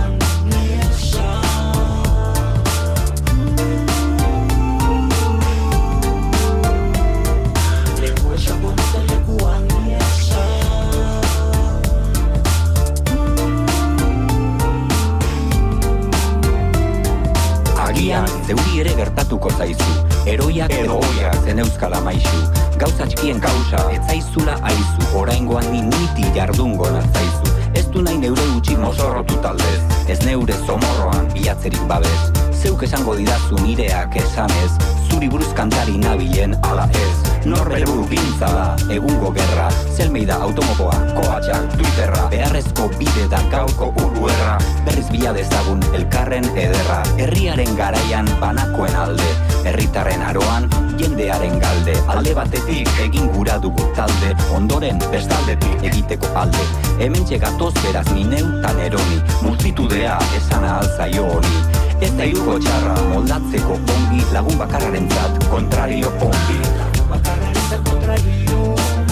[17.94, 19.92] Agian, zeuri ere gertatuko zaizu.
[20.26, 22.40] Eroiak edo oiak zen euskala maizu
[22.80, 25.06] Gauza txikien gauza, ez zaizula aizu.
[25.20, 29.78] Oraingoan ni niti jardungo natzaizu Ez du nahi neure utxik mozorrotu taldez.
[30.10, 34.70] Ez neure zomorroan bilatzerik babez Zeuk esango didazu nireak esanez
[35.10, 37.34] Zuri buruz kantari nabilen ala ez.
[37.44, 42.22] Norbere buru pintza da, egungo gerra Zelmeida automokoa, koatxak, twitterra.
[42.32, 44.56] Beharrezko bide da gauko uruerra.
[44.88, 47.02] Berriz bila dezagun elkarren ederra.
[47.20, 49.28] Herriaren garaian banakoen alde
[49.68, 52.00] Herritarren aroan, jendearen galde.
[52.16, 56.68] Alde batetik egin gura dugu talde Ondoren bestaldetik egiteko alde.
[56.96, 59.20] Hemen txegatoz beraz ni neutan eroni.
[59.44, 66.58] Multitudea esana alzaio honi Ez da iruko txarra moldatzeko ongi Lagun bakarraren zat, kontrario ongi.
[66.80, 69.03] Lagun bakarraren zat, kontrario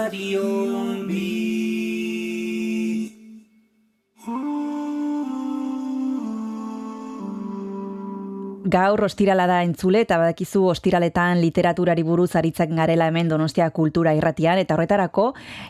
[0.00, 0.49] Radio.
[8.70, 14.60] Gaur ostirala da entzule eta badakizu ostiraletan literaturari buruz aritzen garela hemen Donostia kultura irratian
[14.60, 15.24] eta horretarako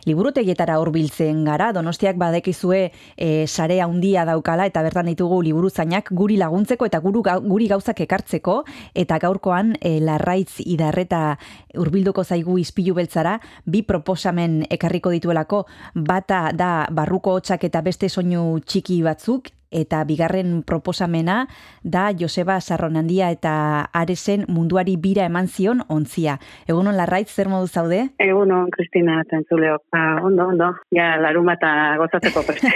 [0.08, 1.70] liburutegietara hurbiltzen gara.
[1.72, 2.80] Donostiak badekizue
[3.16, 8.58] e, sare handia daukala eta bertan ditugu liburuzainak guri laguntzeko eta guru, guri gauzak ekartzeko
[9.04, 11.38] eta gaurkoan e, larraitz idarreta
[11.78, 15.62] hurbilduko zaigu ispilu beltzara bi proposamen ekarriko dituelako
[15.94, 21.46] bata da barruko hotxak eta beste soinu txiki batzuk eta bigarren proposamena
[21.82, 26.38] da Joseba Sarronandia eta Aresen munduari bira eman zion ontzia.
[26.68, 28.02] Egunon larraitz, zer modu zaude?
[28.18, 29.82] Egunon, Kristina, tentzuleok.
[29.92, 30.72] Ah, ondo, ondo.
[30.94, 32.72] Ja, laruma eta gozatzeko preste.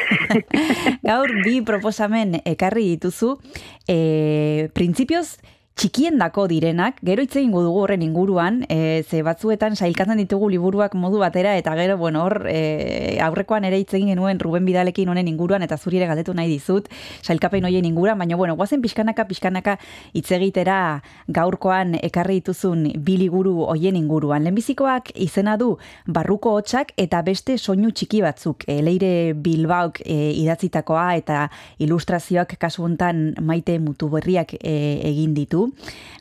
[1.08, 3.34] Gaur, bi proposamen ekarri dituzu.
[3.88, 5.38] E, Printzipioz,
[5.74, 10.94] txikien dako direnak, gero hitz egingo dugu horren inguruan, e, ze batzuetan sailkatzen ditugu liburuak
[10.94, 15.26] modu batera, eta gero, bueno, hor, e, aurrekoan ere hitz egin genuen Ruben Bidalekin honen
[15.26, 16.86] inguruan, eta zuri ere galdetu nahi dizut,
[17.26, 19.74] sailkapen hoien inguruan, baina, bueno, guazen pixkanaka, pixkanaka
[20.14, 20.76] hitz egitera
[21.26, 24.46] gaurkoan ekarri dituzun bi liburu hoien inguruan.
[24.46, 25.72] Lehenbizikoak izena du
[26.06, 31.48] barruko hotxak eta beste soinu txiki batzuk, e, leire Bilbauk e, idatzitakoa eta
[31.82, 34.78] ilustrazioak kasu hontan maite mutu berriak e,
[35.10, 35.63] egin ditu.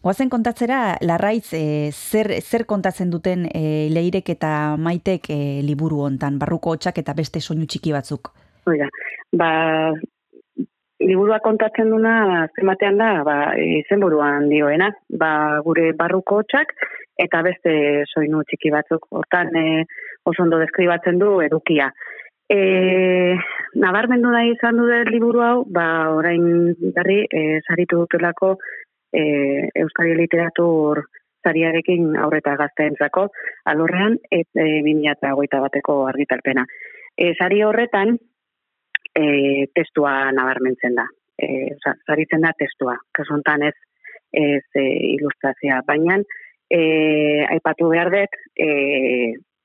[0.04, 6.40] Goazen kontatzera, larraitz, e, zer, zer kontatzen duten e, leirek eta maitek e, liburu hontan,
[6.42, 8.34] barruko hotxak eta beste soinu txiki batzuk?
[8.68, 8.88] Oiga,
[9.36, 9.50] ba,
[11.04, 13.38] liburua kontatzen duna zenbatean da, ba,
[13.80, 14.90] izenburuan dioena,
[15.20, 15.32] ba,
[15.66, 16.74] gure barruko hotxak,
[17.20, 17.74] eta beste
[18.14, 19.86] soinu txiki batzuk, hortan e,
[20.26, 21.92] oso ondo deskribatzen du edukia.
[22.52, 23.36] E,
[23.80, 28.56] nabarmendu nahi izan du liburu hau, ba, orain berri, e, saritu dutelako
[29.14, 31.04] e, Euskari Literatur
[31.44, 33.28] zariarekin aurreta gazteentzako
[33.72, 36.66] alorrean et e, 2008 bateko argitalpena.
[37.18, 38.16] E, zari horretan,
[39.14, 41.08] e, testua nabarmentzen da.
[41.38, 43.76] E, oza, zaritzen da testua, kasontan ez,
[44.32, 45.82] ez e, ilustrazioa.
[45.88, 46.20] Baina,
[46.70, 46.82] e,
[47.54, 48.70] aipatu behar dut, e,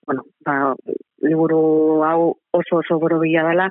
[0.08, 0.74] bueno, ba,
[1.24, 3.68] liburu hau oso oso goro bila dela,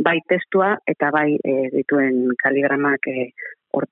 [0.00, 3.30] bai testua eta bai e, dituen kaligramak e,
[3.76, 3.86] or,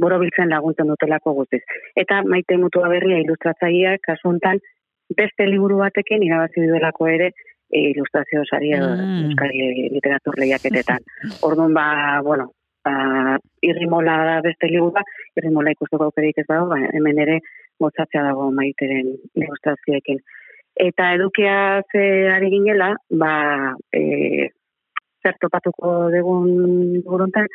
[0.00, 1.62] borobiltzen laguntzen dutelako guztiz.
[1.96, 4.60] Eta maite mutua berria ilustratzaia, kasuntan,
[5.16, 7.30] beste liburu batekin irabazi duelako ere,
[7.70, 9.26] e, ilustrazio saria mm.
[9.28, 11.04] euskari literatur lehiaketetan.
[11.46, 11.86] Orduan ba,
[12.24, 12.50] bueno,
[12.84, 15.04] ba, irrimola da beste ligua,
[15.38, 17.38] irrimola ikusteko aukerik ez dago, ba, hemen ere
[17.82, 20.20] motzatzea dago maiteren ilustrazioekin.
[20.76, 22.02] Eta edukia ze
[22.34, 23.32] ari ginela, ba,
[23.94, 24.50] e,
[25.22, 27.48] zer topatuko degun guruntan,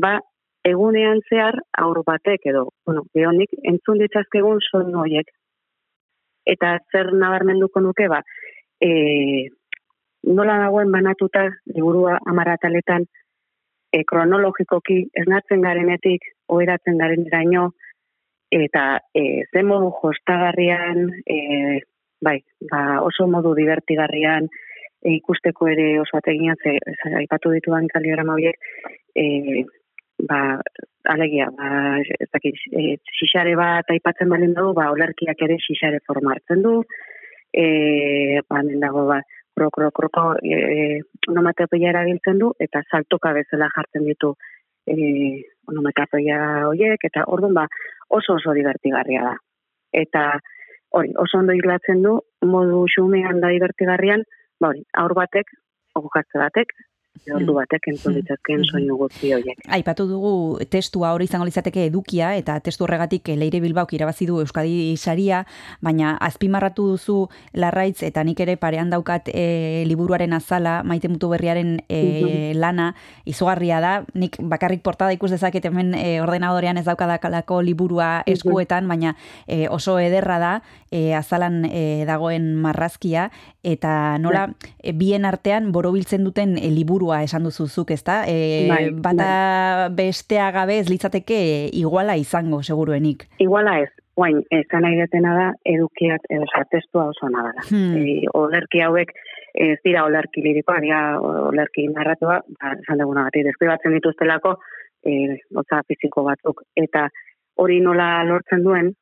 [0.00, 0.16] ba,
[0.64, 5.28] egunean zehar aur batek edo, bueno, behonik, entzun ditzazkegun son noiek.
[6.46, 8.22] Eta zer nabarmenduko nuke, ba,
[8.80, 9.48] e,
[10.24, 11.44] nola dagoen banatuta
[11.74, 13.06] liburua amarataletan
[13.92, 17.70] e, kronologikoki esnatzen garenetik oheratzen garen iraino
[18.54, 18.84] eta
[19.14, 21.38] e, ze modu jostagarrian e,
[22.24, 22.38] bai,
[22.70, 26.76] ba, oso modu divertigarrian e, ikusteko ere oso ateginan ze,
[27.22, 28.60] aipatu dituan kaligrama horiek
[29.14, 29.64] e,
[30.18, 30.60] ba,
[31.10, 36.34] alegia, ba, ez dakit, e, xixare bat aipatzen balen dugu, ba, olerkiak ere xixare forma
[36.34, 36.80] hartzen du,
[37.52, 39.20] e, ba, dago ba,
[39.54, 41.00] kro, kro, kro, kro e,
[41.90, 44.34] erabiltzen du, eta saltoka bezala jartzen ditu
[44.86, 46.38] e, onomatopeia
[46.68, 47.66] horiek, eta orduan ba,
[48.08, 49.36] oso oso divertigarria da.
[49.92, 50.24] Eta
[50.94, 54.24] hori, oso ondo hilatzen du, modu xumean da divertigarrian,
[54.60, 55.50] ba hori, aur batek,
[55.94, 56.74] okukatze batek,
[57.32, 57.58] ordu mm.
[57.58, 58.20] batek entzun mm.
[58.20, 58.70] ditzazken mm-hmm.
[58.70, 59.60] soinu guzti horiek.
[59.76, 60.32] Aipatu dugu
[60.70, 65.44] testua hori izango litzateke edukia eta testu horregatik Leire Bilbaok irabazi du Euskadi saria,
[65.84, 67.18] baina azpimarratu duzu
[67.54, 72.60] Larraitz eta nik ere parean daukat e, liburuaren azala, Maite Mutu Berriaren e, mm-hmm.
[72.60, 72.90] lana
[73.24, 73.94] izugarria da.
[74.14, 78.36] Nik bakarrik portada ikus dezaket hemen e, ordenadorean ez daukadakalako liburua mm-hmm.
[78.36, 79.14] eskuetan, baina
[79.46, 80.54] e, oso ederra da
[80.90, 83.30] e, azalan e, dagoen marrazkia
[83.64, 84.46] eta nola
[84.78, 88.24] e, bien artean borobiltzen duten e, liburu liburua esan duzu zuk, ezta?
[88.26, 89.94] E, bai, bata bai.
[89.96, 93.28] bestea gabe ez litzateke iguala izango seguruenik.
[93.38, 93.90] Iguala ez.
[94.16, 97.62] Guain, ezan nahi detena da, edukiak, edo testua oso nada da.
[97.68, 97.96] Hmm.
[97.96, 99.10] E, olerki hauek,
[99.54, 104.54] ez dira olerki lirikoa, dira olerki narratua, ba, esan duguna bat, deskribatzen dituztelako,
[105.04, 106.62] e, otza fiziko batzuk.
[106.76, 107.08] Eta
[107.58, 108.92] hori nola lortzen duen,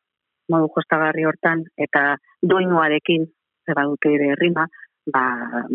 [0.49, 3.29] modu jostagarri hortan, eta doinuarekin,
[3.69, 4.65] zeba dute ere rima,
[5.13, 5.27] ba,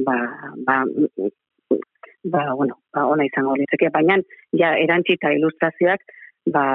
[0.01, 0.17] ba,
[0.65, 0.81] ba,
[2.31, 4.17] ba, bueno, ba, ona izango litzeke, baina
[4.59, 6.03] ja erantzita ilustrazioak
[6.53, 6.65] ba,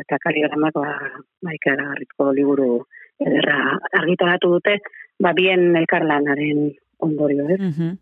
[0.00, 0.94] eta kaligramak ba,
[1.42, 1.94] ba ikara
[2.34, 2.82] liburu
[3.18, 4.78] ederra argitaratu dute,
[5.22, 6.68] ba, bien elkarlanaren
[7.08, 7.60] ondorio, ez?
[7.60, 7.96] Mm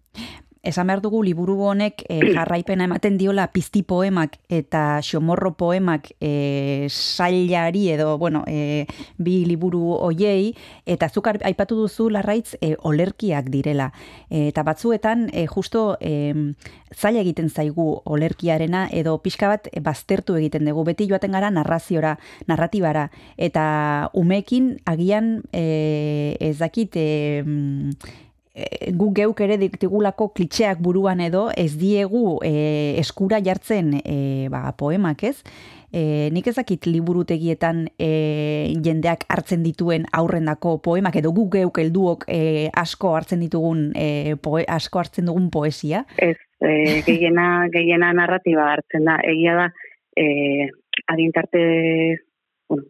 [0.63, 6.89] esan behar dugu liburu honek e, jarraipena ematen diola pizti poemak eta xomorro poemak e,
[6.91, 8.87] sailari edo, bueno, e,
[9.19, 10.55] bi liburu hoiei,
[10.87, 13.93] eta zuk aipatu duzu larraitz e, olerkiak direla.
[14.31, 16.35] E, eta batzuetan, e, justo e,
[16.95, 20.85] zaila egiten zaigu olerkiarena edo pixka bat baztertu egiten dugu.
[20.87, 23.09] Beti joaten gara narraziora, narratibara.
[23.37, 26.97] Eta umekin agian e, ez dakit...
[26.97, 28.26] E, e,
[28.97, 35.25] gu geuk ere diktugulako klitxeak buruan edo ez diegu e, eskura jartzen e, ba, poemak
[35.29, 35.37] ez.
[35.93, 38.09] E, nik ezakit liburutegietan e,
[38.85, 42.41] jendeak hartzen dituen aurrendako poemak edo gu geuk helduok e,
[42.73, 46.07] asko hartzen ditugun e, poe, asko hartzen dugun poesia.
[46.17, 46.73] Ez, e,
[47.09, 49.19] gehiena, gehiena narratiba hartzen da.
[49.25, 49.69] Egia da,
[50.17, 50.71] e,
[51.13, 51.67] adintarte
[52.73, 52.89] bueno,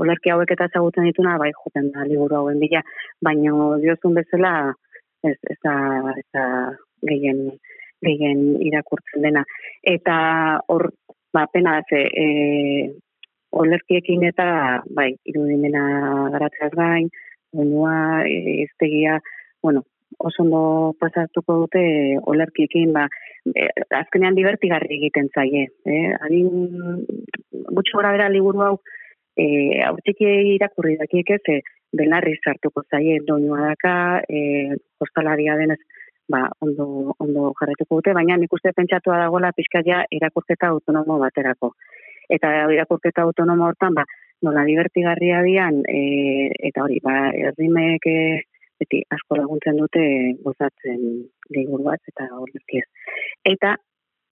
[0.00, 2.80] olerki hauek eta zagutzen dituna, bai juten da liburu hauen bila,
[3.24, 4.72] baina diozun bezala,
[5.22, 5.76] ez, ez da,
[6.16, 6.44] ez da
[7.08, 7.44] gehien,
[8.04, 9.44] gehien irakurtzen dena.
[9.94, 10.16] Eta
[10.72, 10.90] hor,
[11.34, 12.26] ba, pena ze, e,
[13.52, 14.46] olerkiekin eta,
[14.96, 15.84] bai, irudimena
[16.34, 17.10] garatzeaz gain,
[17.52, 19.18] onua, e, iztegia,
[19.62, 19.84] bueno,
[20.18, 20.62] oso ondo
[21.00, 21.82] pasatuko dute
[22.32, 23.06] olerkiekin, ba,
[23.54, 23.68] e,
[23.98, 25.68] azkenean divertigarri egiten zaie.
[25.86, 26.08] Eh?
[26.26, 27.04] Adin,
[27.72, 28.74] gutxo gara bera liburu hau,
[29.36, 29.46] e,
[29.86, 31.60] hau txiki irakurri dakiek ez, e,
[31.96, 33.94] belarri sartuko zaie doinua daka,
[34.28, 35.80] e, hostalaria denez
[36.32, 41.74] ba, ondo, ondo jarretuko dute, baina nik uste pentsatua dagoela pizkaia irakurketa autonomo baterako.
[42.30, 44.06] Eta irakurketa autonomo hortan, ba,
[44.42, 47.16] nola divertigarria dian, e, eta hori, ba,
[47.50, 48.18] errimek e,
[48.82, 50.04] beti asko laguntzen dute
[50.42, 51.02] gozatzen
[51.54, 52.82] liburu bat, eta hori.
[53.52, 53.76] Eta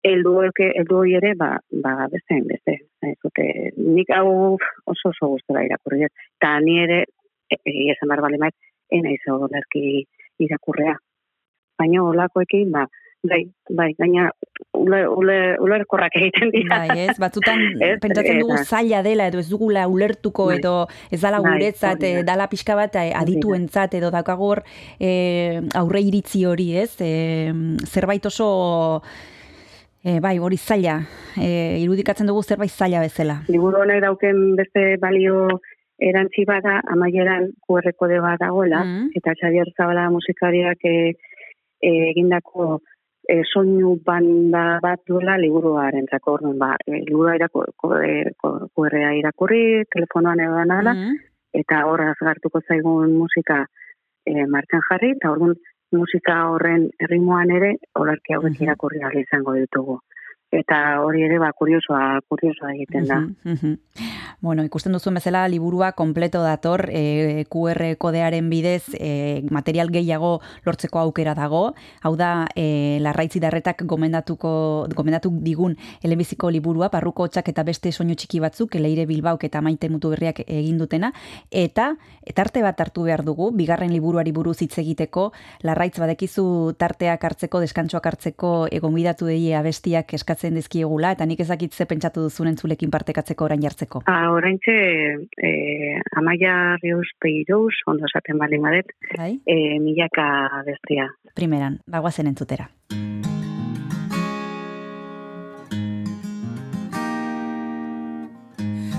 [0.06, 1.50] eldu elke eldu hori ere ba
[1.84, 2.76] ba beste beste
[3.06, 4.58] ez nik hau
[4.94, 6.10] oso oso gustora irakurri
[6.42, 7.00] ta ni ere
[7.50, 8.56] e, e, esan bar bale mait
[8.92, 10.06] ena izo lerki
[10.40, 10.98] irakurrea.
[11.80, 12.86] Baina holakoekin ba
[13.26, 13.40] bai
[13.74, 14.28] bai gaina
[14.78, 16.78] ule ule ulerkorrak egiten dira.
[16.86, 17.16] Bai ez?
[17.20, 20.60] Batzutan Ez, pentsatzen dugu eta- zaila dela edo ez dugula ulertuko Bai.
[20.60, 20.74] edo
[21.10, 24.62] ez dala Bai, guretzat eh, dala pixka bat eh, adituentzat edo dakagor
[25.00, 26.92] eh, aurre iritzi hori ez?
[27.02, 27.50] Eh,
[27.90, 29.02] zerbait oso
[30.04, 31.00] eh, bai hori zaila.
[31.42, 33.40] Eh, irudikatzen dugu zerbait zaila bezala.
[33.50, 35.48] Liburu honek dauken beste balio
[36.00, 39.10] erantzi bada amaieran QR kode bat dagoela Mm.
[39.16, 41.14] eta Xavier Zabala musikariak e,
[41.82, 42.82] e, egindako
[43.30, 47.90] e, soinu banda bat duela liburuarentzako orduan ba e, liburua irako, ko,
[48.42, 51.16] ko- QR-a irakurri telefonoan edo nala Mm.
[51.54, 53.66] eta horraz gartuko zaigun musika
[54.28, 55.56] e, martxan jarri eta orduan
[55.96, 58.64] musika horren erritmoan ere olarki hauek Mhm.
[58.64, 60.00] irakurri ahal izango ditugu
[60.60, 63.22] eta hori ere ba kuriosoa kuriosoa egiten da.
[64.42, 71.00] Bueno, ikusten duzuen bezala liburua kompleto dator, e, QR kodearen bidez e, material gehiago lortzeko
[71.00, 71.74] aukera dago.
[72.04, 74.52] Hau da, e, larraitzi darretak gomendatuko,
[74.94, 79.90] gomendatu digun elebiziko liburua, parruko hotxak eta beste soinu txiki batzuk, leire bilbauk eta maite
[79.90, 81.14] mutu berriak egin dutena.
[81.50, 81.94] Eta,
[82.36, 85.32] tarte bat hartu behar dugu, bigarren liburuari buruz hitz egiteko,
[85.64, 91.86] larraitz badekizu tarteak hartzeko, deskantsoak hartzeko egonbidatu dei abestiak eskatzen dizkiegula, eta nik ezakit ze
[91.86, 94.04] pentsatu duzun entzulekin partekatzeko orain jartzeko.
[94.06, 94.76] Ah, oraintxe
[95.42, 99.40] eh, Amaia Rius Peiruz, ondo esaten baldin badet, Bai?
[99.46, 101.10] eh, milaka bestia.
[101.34, 102.70] Primeran, bagoazen entzutera.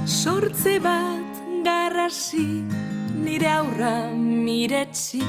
[0.07, 2.64] Sortze bat garrasi
[3.22, 5.22] nire aurra miretsi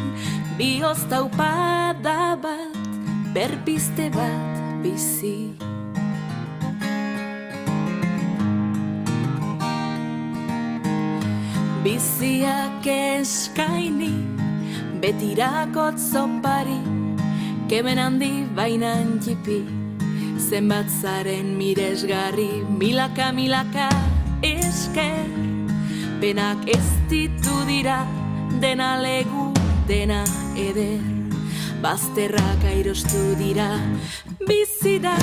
[0.57, 2.77] Bioz taupada bat
[3.33, 5.53] berpiste bat bizi
[11.87, 14.11] Biziak eskaini
[14.99, 16.81] betirako zopari
[17.69, 19.61] Kemen handi bainan jipi
[20.35, 22.49] Zenbat zaren miresgarri
[22.81, 23.87] Milaka, milaka
[24.43, 25.31] esker.
[26.19, 28.01] Penak ez ditu dira
[28.59, 29.53] Dena legu,
[29.87, 30.25] dena
[30.59, 30.99] eder.
[31.79, 33.69] Bazterrak airostu dira
[34.43, 35.15] Bizi da,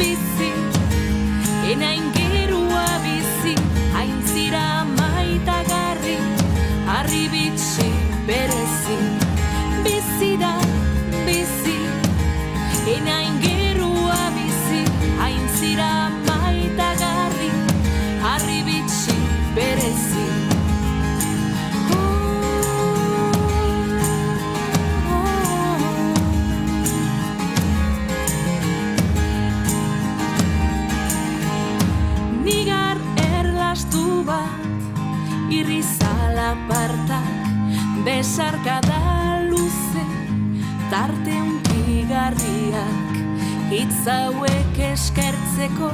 [0.00, 0.52] bizi.
[1.74, 3.54] Enain gerua bizi
[3.92, 4.70] Hain zira
[6.00, 6.18] maitagarri
[6.86, 7.90] Harri bitxi
[8.26, 8.98] berezi.
[9.84, 10.58] Bizi da,
[11.26, 11.78] bizi
[12.86, 14.84] Enain gerua bizi
[15.20, 17.50] Hain zira maitagarri
[18.22, 19.16] Harri bitxi
[19.56, 20.26] berezi.
[32.44, 32.96] Nigar
[33.38, 34.24] erlastu
[35.50, 37.26] Irrizala partak
[38.06, 40.04] Besarkada luze
[40.90, 43.10] Tarte unkigarriak
[44.06, 45.90] hauek eskertzeko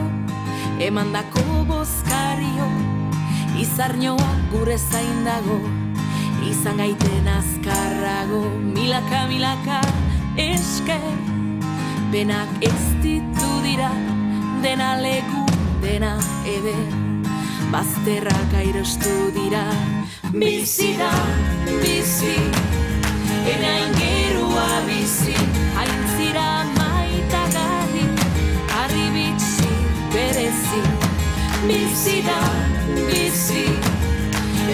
[0.80, 2.68] Emandako bozkario
[3.57, 5.57] Izarnioa gure zain dago
[6.44, 9.80] Izan gaiten azkarrago Milaka, milaka
[10.36, 11.00] esker
[12.12, 13.90] Benak ez ditu dira
[14.61, 15.48] Dena leku,
[15.80, 17.05] dena eder
[17.73, 19.67] Bazterrak airostu dira.
[20.33, 21.12] Bizi da,
[21.83, 22.37] bizi.
[23.53, 25.35] Ena ingerua bizi.
[25.77, 28.07] Hain zira maitagarri
[28.71, 29.69] Harri bitxi
[30.14, 30.83] berezi.
[31.69, 32.41] Bizi da,
[33.11, 33.67] bizi.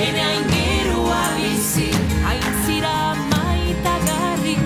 [0.07, 1.90] Ena ingerua bizi.
[2.26, 2.97] Hain zira
[3.32, 4.57] maitagarri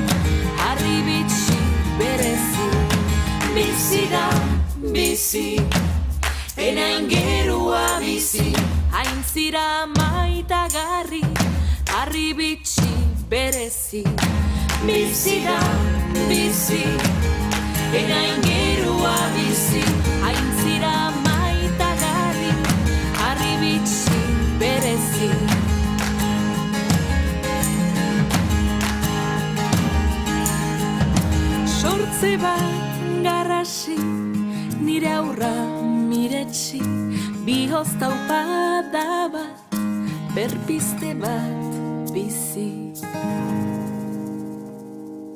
[0.61, 1.59] Harri bitxi
[1.99, 2.67] berezi.
[3.55, 4.27] Bizi da,
[4.93, 5.61] bizi
[6.57, 8.53] Ena ingerua bizi
[8.91, 11.21] Hain zira maitagarri
[11.93, 12.89] Harri bitxi
[13.29, 14.03] berezi.
[14.87, 15.61] Bizi da,
[16.29, 16.81] bizi
[17.93, 19.85] Ena ingerua bizi
[20.25, 22.53] Hain zira maitagarri
[23.21, 24.19] Harri bitxi
[24.61, 25.31] berezi.
[31.69, 32.65] Sortze bat
[33.23, 33.99] garrasi
[34.81, 35.96] Nire aurra
[36.27, 36.83] miretsi
[37.47, 39.79] Bihoz taupada bat
[40.35, 42.91] Berpiste bat bizi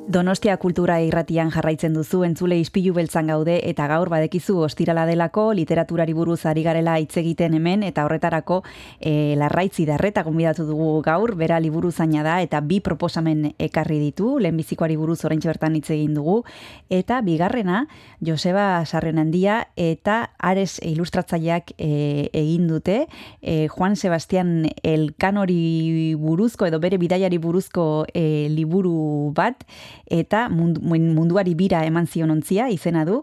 [0.07, 6.15] Donostia kultura irratian jarraitzen duzu entzule ispilu beltzan gaude eta gaur badekizu ostirala delako literaturari
[6.17, 8.63] buruz ari garela hitz egiten hemen eta horretarako
[8.99, 14.39] e, larraitzi darreta gonbidatu dugu gaur, bera liburu zaina da eta bi proposamen ekarri ditu,
[14.41, 16.41] lehenbizikoari buruz oraintxe bertan hitz egin dugu.
[16.89, 17.85] Eta bigarrena
[18.25, 23.05] Joseba Sarrenandia eta Ares ilustratzaileak e, egin dute
[23.39, 29.61] e, Juan Sebastian Elkanori buruzko edo bere bidaiari buruzko e, liburu bat
[30.05, 33.21] eta munduari bira eman zionontzia, izena du,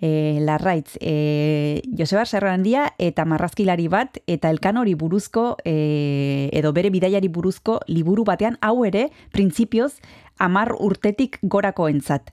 [0.00, 6.90] e, larraitz, e, Joseba Serrandia eta marrazkilari bat, eta elkan hori buruzko, e, edo bere
[6.90, 9.98] bidaiari buruzko, liburu batean, hau ere, printzipioz,
[10.38, 12.32] amar urtetik gorako entzat.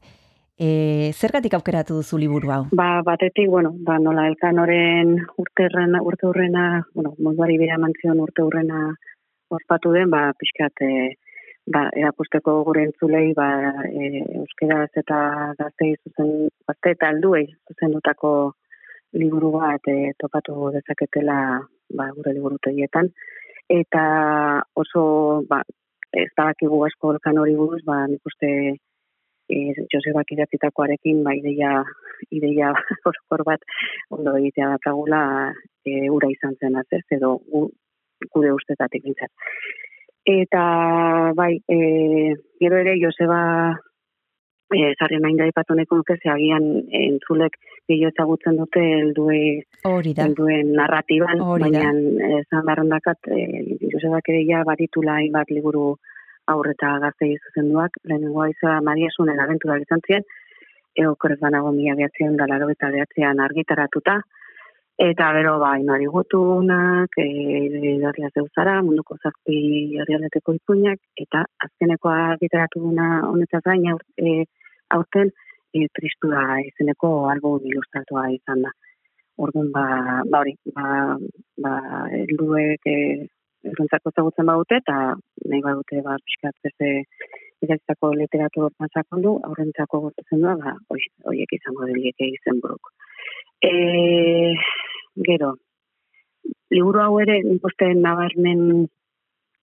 [0.56, 2.62] E, zergatik aukeratu duzu liburu hau?
[2.72, 8.94] Ba, batetik, bueno, ba, nola elkanoren urte urte urrena, bueno, munduari bira mantzion urte urrena
[9.50, 11.18] ospatu den, ba, pixkat, e,
[11.66, 13.47] ba, erakusteko gure entzulei ba,
[13.89, 15.20] e, euskeraz eta
[15.59, 18.32] gaztei zuzen, gazte eta alduei zuzen dutako
[19.13, 21.39] liburu bat e, topatu dezaketela
[21.97, 23.09] ba, gure liburu tegietan.
[23.70, 24.03] Eta
[24.78, 25.05] oso,
[25.49, 25.63] ba,
[26.13, 28.51] ez da bakigu asko olkan hori buruz, ba, nik uste
[29.49, 29.57] e,
[29.93, 31.80] Josebak idatzitakoarekin, ba, ideia,
[32.30, 32.74] ideia
[33.11, 33.66] oskor bat
[34.13, 35.24] ondo egitea dakagula
[35.86, 37.66] e, ura izan zen ez, edo gu,
[38.34, 39.34] gure ustetatik bintzat.
[40.26, 43.41] Eta, bai, e, gero ere, Joseba
[44.73, 49.41] e, zarri nahi da ipatoneko nuke, ze agian entzulek gehiago ezagutzen dute eldue,
[49.86, 51.91] elduen narratiban, baina
[52.49, 55.93] zan barren dakat, e, Joseba kereia baritula bat liburu
[56.47, 60.26] aurreta gazte zuzenduak, lehenengo aiza Maria Sunen abentura izan ziren,
[60.95, 64.21] eo korez banago mila behatzean da laro eta behatzean argitaratuta,
[64.96, 69.58] Eta bero ba, inari gutunak, e, darria zeuzara, munduko zazpi
[70.00, 74.46] herrialeteko ipuinak, eta azkenekoa literatu duna honetaz gain e,
[74.96, 75.34] aurten
[75.76, 78.72] e, tristu da izeneko album ilustratua izan da.
[79.36, 79.86] Orduan ba,
[80.32, 80.88] ba hori, ba,
[81.60, 81.76] ba
[82.22, 82.98] elduek e,
[83.68, 85.00] errontzako zagutzen baute, eta
[85.43, 86.93] nahi badute ba, pixkat beste
[87.68, 90.78] idatzako literatu hortan sakondu, aurrentzako gortuzen du, ba,
[91.28, 92.96] horiek izango delieke izen buruk.
[93.61, 94.53] E,
[95.28, 95.55] gero,
[96.69, 98.88] liburu hau ere, imposte nabarmen,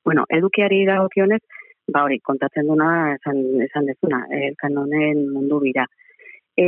[0.05, 1.43] bueno, edukiari dagokionez,
[1.93, 5.87] ba hori, kontatzen duna, esan, esan dezuna, elkan honen mundu bira.
[6.57, 6.67] E,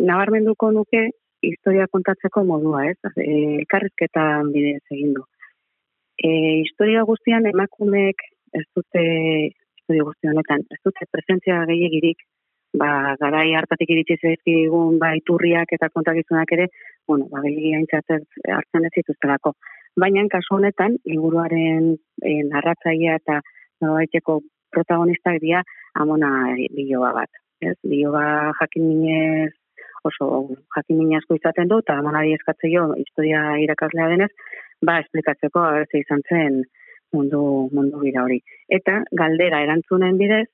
[0.00, 1.08] nabarmen duko nuke,
[1.42, 2.98] historia kontatzeko modua, ez?
[3.16, 5.24] Elkarrizketan bidez egin du.
[6.20, 6.28] E,
[6.60, 8.26] historia guztian emakumeek
[8.58, 9.04] ez dute,
[9.80, 12.20] historia guzti honetan, ez dute presentzia gehiagirik
[12.72, 16.68] ba, garai hartatik iritsi zaizkigun ba, iturriak eta kontakizunak ere,
[17.08, 19.54] bueno, ba, gehi hartzen ez zituztelako.
[19.98, 23.40] Baina, kasu honetan, liburuaren e, narratzaia eta
[23.82, 24.40] noraiteko
[24.70, 25.64] protagonistak dira
[25.98, 27.40] amona biloba bat.
[27.60, 27.76] Ez?
[27.82, 29.50] Biloba jakin minez
[30.06, 30.30] oso
[30.76, 34.30] jakin minezko izaten du, eta amona jo, historia irakaslea denez,
[34.86, 36.62] ba, esplikatzeko agertze izan zen
[37.12, 38.40] mundu, mundu bira hori.
[38.68, 40.46] Eta galdera erantzunen bidez,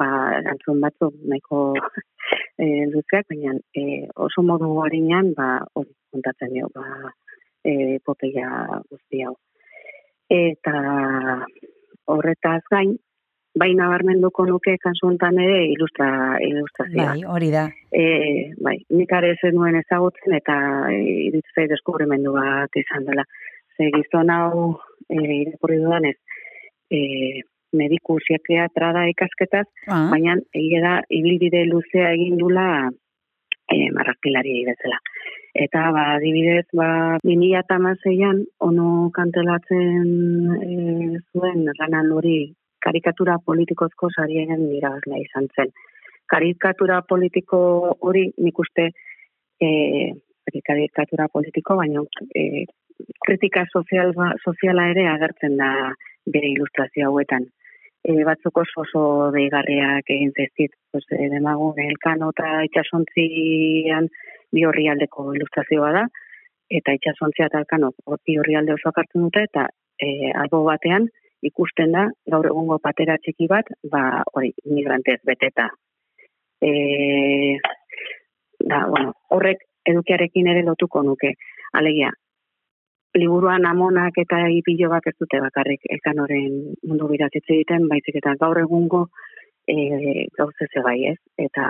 [0.00, 1.62] ba, erantzun batzuk nahiko
[2.62, 7.12] e, luzeak, baina e, oso modu harinean, ba, hori kontatzen dio, ba,
[7.64, 8.48] e, popeia
[8.88, 9.34] guzti hau.
[10.28, 10.78] Eta
[12.12, 12.96] horretaz gain,
[13.58, 16.08] baina barmenduko nuke kansuntan ere ilustra,
[16.44, 17.12] ilustrazioa.
[17.12, 17.66] Bai, hori da.
[17.90, 18.04] E,
[18.64, 20.56] bai, nik are nuen ezagutzen eta
[20.92, 23.24] e, iritzei deskubrimendu bat izan dela.
[23.76, 24.74] Ze gizon hau
[25.08, 26.16] e, irakurri dudanez,
[26.90, 27.00] e,
[27.72, 30.08] mediku psikiatra da ikasketaz, ah.
[30.12, 32.68] baina egia da ibilbide luzea egin dula
[33.68, 35.00] e, marrakilari bezala.
[35.58, 40.08] Eta ba, adibidez, ba, 2006an ono kantelatzen
[40.62, 42.38] e, zuen ranan hori
[42.84, 45.72] karikatura politikozko sarien irabazlea izan zen.
[46.28, 47.60] Karikatura politiko
[48.04, 48.90] hori nik uste
[49.60, 49.68] e,
[50.64, 52.04] karikatura politiko, baina
[52.36, 52.64] e,
[53.26, 54.14] kritika sozial,
[54.44, 55.70] soziala ere agertzen da
[56.28, 57.46] bere ilustrazio hauetan
[58.04, 59.02] e, batzuk oso oso
[59.34, 64.08] deigarriak egin zezit, pues, e, demago, elkano eta itxasontzian
[64.52, 66.04] bi horri aldeko ilustrazioa da,
[66.80, 67.92] eta itxasontzia eta elkano
[68.26, 69.68] bi horri alde oso akartzen dute, eta
[69.98, 71.08] e, albo batean
[71.42, 75.68] ikusten da, gaur egungo patera txiki bat, ba, hori, migrantez beteta.
[76.60, 77.58] E,
[78.58, 81.34] da, bueno, horrek edukiarekin ere lotuko nuke.
[81.78, 82.10] Alegia,
[83.14, 88.34] liburuan amonak eta ipilo bat ez dute bakarrik ekan horren mundu biratitze egiten, baizik eta
[88.40, 89.06] gaur egungo
[89.68, 91.64] e, gauze ze bai ez, eta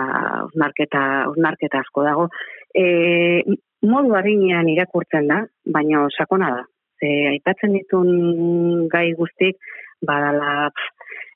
[0.47, 2.27] usnarketa, usnarketa asko dago.
[2.73, 3.43] E,
[3.83, 6.63] modu harinean irakurtzen da, baina sakona da.
[6.99, 9.59] Ze aipatzen ditun gai guztik,
[10.05, 10.71] badala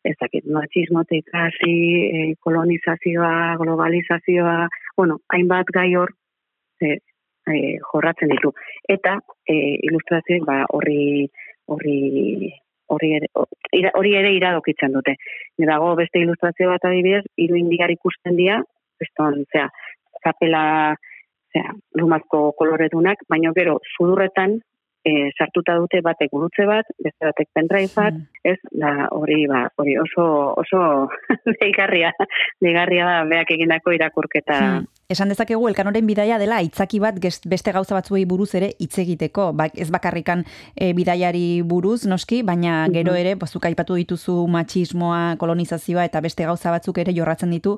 [0.04, 6.12] ez dakit, machismotik hasi, e, kolonizazioa, globalizazioa, bueno, hainbat gai hor
[6.84, 6.98] e,
[7.48, 8.54] e, jorratzen ditu.
[8.90, 9.18] Eta
[9.48, 9.56] e,
[9.90, 11.30] ilustrazioek ba, horri
[11.72, 12.52] horri
[12.94, 13.30] hori ere,
[13.96, 15.16] hori ere iradokitzen dute.
[15.58, 18.60] Dago beste ilustrazio bat adibidez, hiru indigar ikusten dira,
[19.02, 19.70] beston, zea,
[20.22, 20.66] zapela,
[21.56, 24.60] zea, lumazko koloredunak, baina gero sudurretan
[25.04, 29.98] e, sartuta dute batek gurutze bat, beste batek pendrive bat, ez, da hori ba, hori
[30.02, 30.26] oso
[30.64, 30.84] oso
[31.62, 32.14] deigarria,
[32.64, 34.60] deigarria da beak egindako irakurketa.
[34.60, 34.93] Mm.
[35.12, 39.66] Esan dezakegu elkanoren bidaia dela aitzaki bat beste gauza batzuei buruz ere hitz egiteko, ba,
[39.76, 40.46] ez bakarrikan
[40.76, 43.20] e, bidaiari buruz noski, baina gero mhm.
[43.20, 47.76] ere pozuk aipatu dituzu machismoa, kolonizazioa eta beste gauza batzuk ere jorratzen ditu,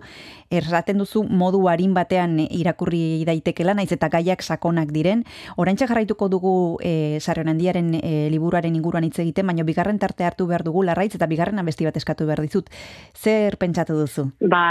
[0.53, 5.26] erraten duzu modu harin batean irakurri daitekela naiz eta gaiak sakonak diren.
[5.57, 6.53] Oraintxe jarraituko dugu
[6.86, 11.15] e, sarren handiaren e, liburuaren inguruan hitz egiten, baina bigarren tarte hartu behar dugu larraitz
[11.17, 12.69] eta bigarren abesti bat eskatu behar dizut.
[13.17, 14.30] Zer pentsatu duzu?
[14.45, 14.63] Ba,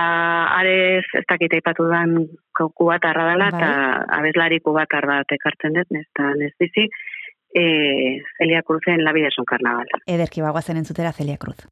[0.60, 2.18] arez ez dakit aipatu dan
[2.54, 4.20] kubatarra dela eta bai.
[4.20, 6.88] abeslari kubatar bat ekartzen dut, nezta ez bizi,
[7.54, 9.86] e, Celia Cruzen La Vida es un Carnaval.
[10.06, 11.66] Ederki bagoazen entzutera Celia Cruz.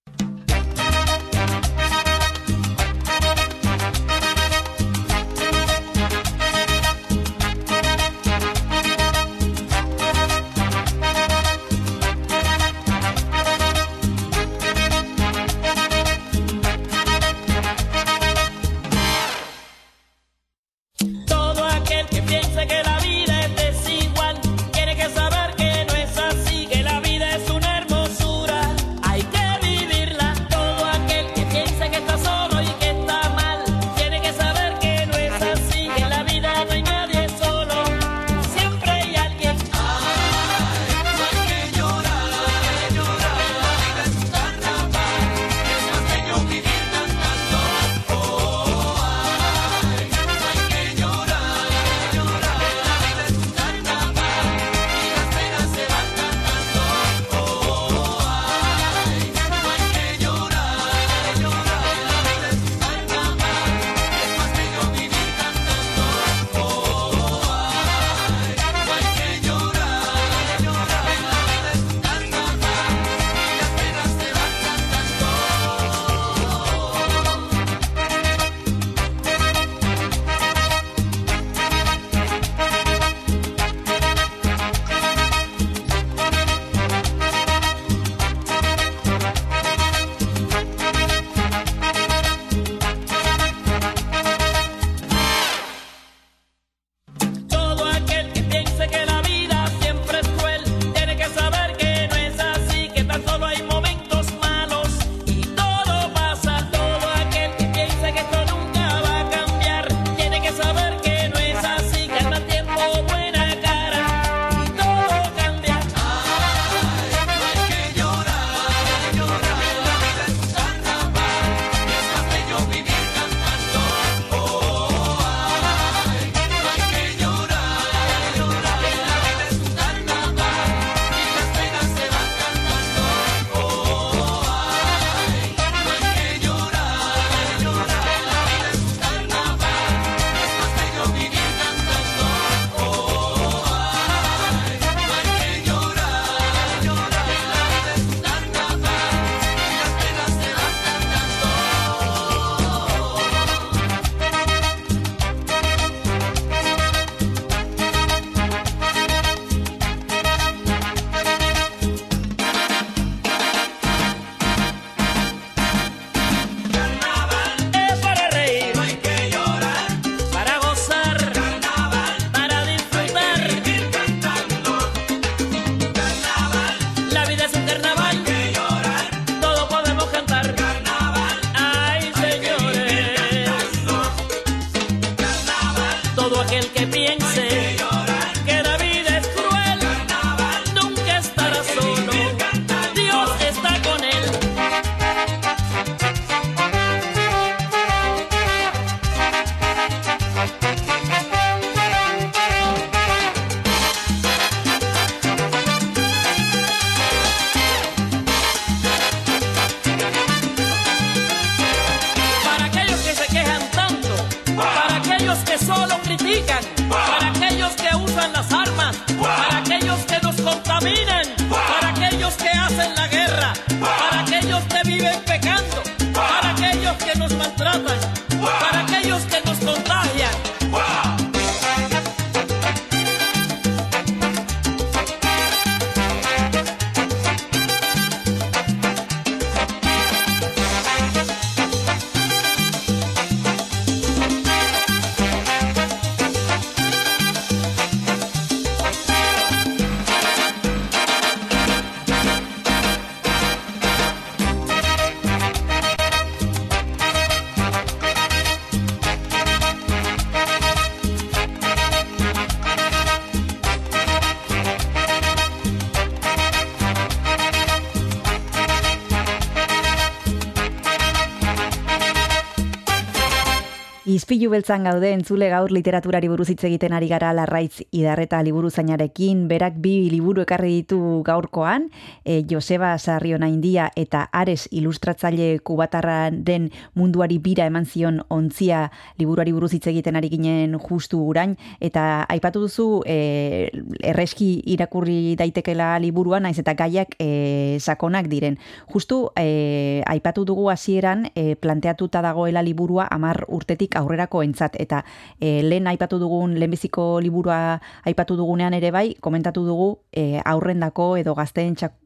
[274.32, 279.42] Izpilu beltzan gaude entzule gaur literaturari buruz hitz egiten ari gara larraitz idarreta liburu zainarekin,
[279.50, 281.90] berak bi liburu ekarri ditu gaurkoan,
[282.24, 289.52] e, Joseba Sarriona India eta Ares ilustratzaile kubatarraren den munduari bira eman zion ontzia liburuari
[289.52, 293.70] buruz hitz egiten ari ginen justu urain, eta aipatu duzu e,
[294.02, 298.58] erreski irakurri daitekela liburuan, naiz eta gaiak e, sakonak diren.
[298.92, 305.02] Justu e, aipatu dugu hasieran e, planteatuta dagoela liburua amar urtetik aurrerako entzat eta
[305.40, 311.34] e, lehen aipatu dugun lehenbiziko liburua aipatu dugunean ere bai komentatu dugu e, aurrendako edo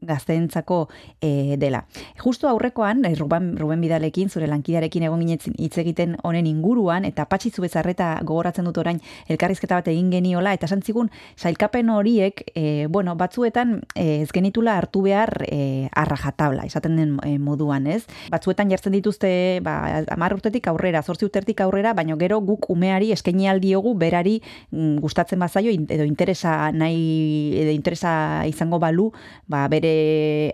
[0.07, 0.87] gazteentzako
[1.21, 1.83] e, dela.
[2.17, 7.27] Justo aurrekoan e, Ruben, Ruben Bidalekin zure lankidarekin egon ginetzen hitz egiten honen inguruan eta
[7.29, 13.15] patxitzu bezarreta gogoratzen dut orain elkarrizketa bat egin geniola eta santzigun sailkapen horiek e, bueno,
[13.19, 18.03] batzuetan e, ez genitula hartu behar e, arrajatabla, esaten den e, moduan, ez?
[18.33, 19.29] Batzuetan jartzen dituzte,
[19.65, 24.39] ba, amar urtetik aurrera, zortzi urtetik aurrera baina gero guk umeari eskaini aldiogu berari
[24.71, 29.11] mm, gustatzen bazaio edo interesa nahi edo interesa izango balu,
[29.47, 29.96] ba, bere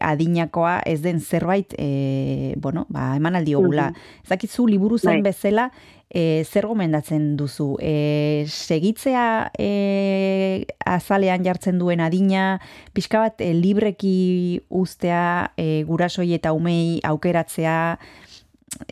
[0.02, 3.90] adinakoa ez den zerbait e, bueno, ba, eman aldiogula.
[3.90, 4.28] Mm -hmm.
[4.28, 5.72] Zakizu liburu zain bezala
[6.14, 7.74] e, zer gomendatzen duzu?
[7.82, 12.60] E, segitzea e, azalean jartzen duen adina,
[12.94, 17.98] pixka bat e, libreki ustea e, gurasoi eta umei aukeratzea,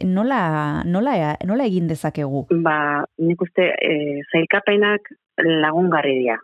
[0.06, 2.48] nola, nola, nola egin dezakegu?
[2.66, 6.38] Ba, nik uste e, zailkapenak lagungarri dira,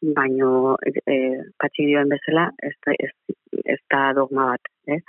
[0.00, 1.16] baino e,
[1.60, 3.12] patxi dioen bezala ez, ez,
[3.64, 4.70] ez da dogma bat.
[4.88, 5.00] Eh?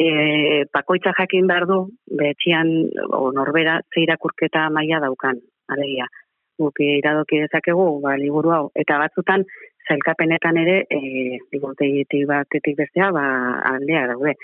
[0.00, 1.80] E, pakoitza jakin behar du,
[2.20, 2.70] betxian,
[3.16, 6.06] o norbera, zeirakurketa maila daukan, alegia.
[6.60, 9.44] Guk iradoki dezakegu, ba, liburu hau, eta batzutan,
[9.88, 13.24] zailkapenetan ere, e, liburutegitik batetik bestea, ba,
[13.74, 14.36] aldea daude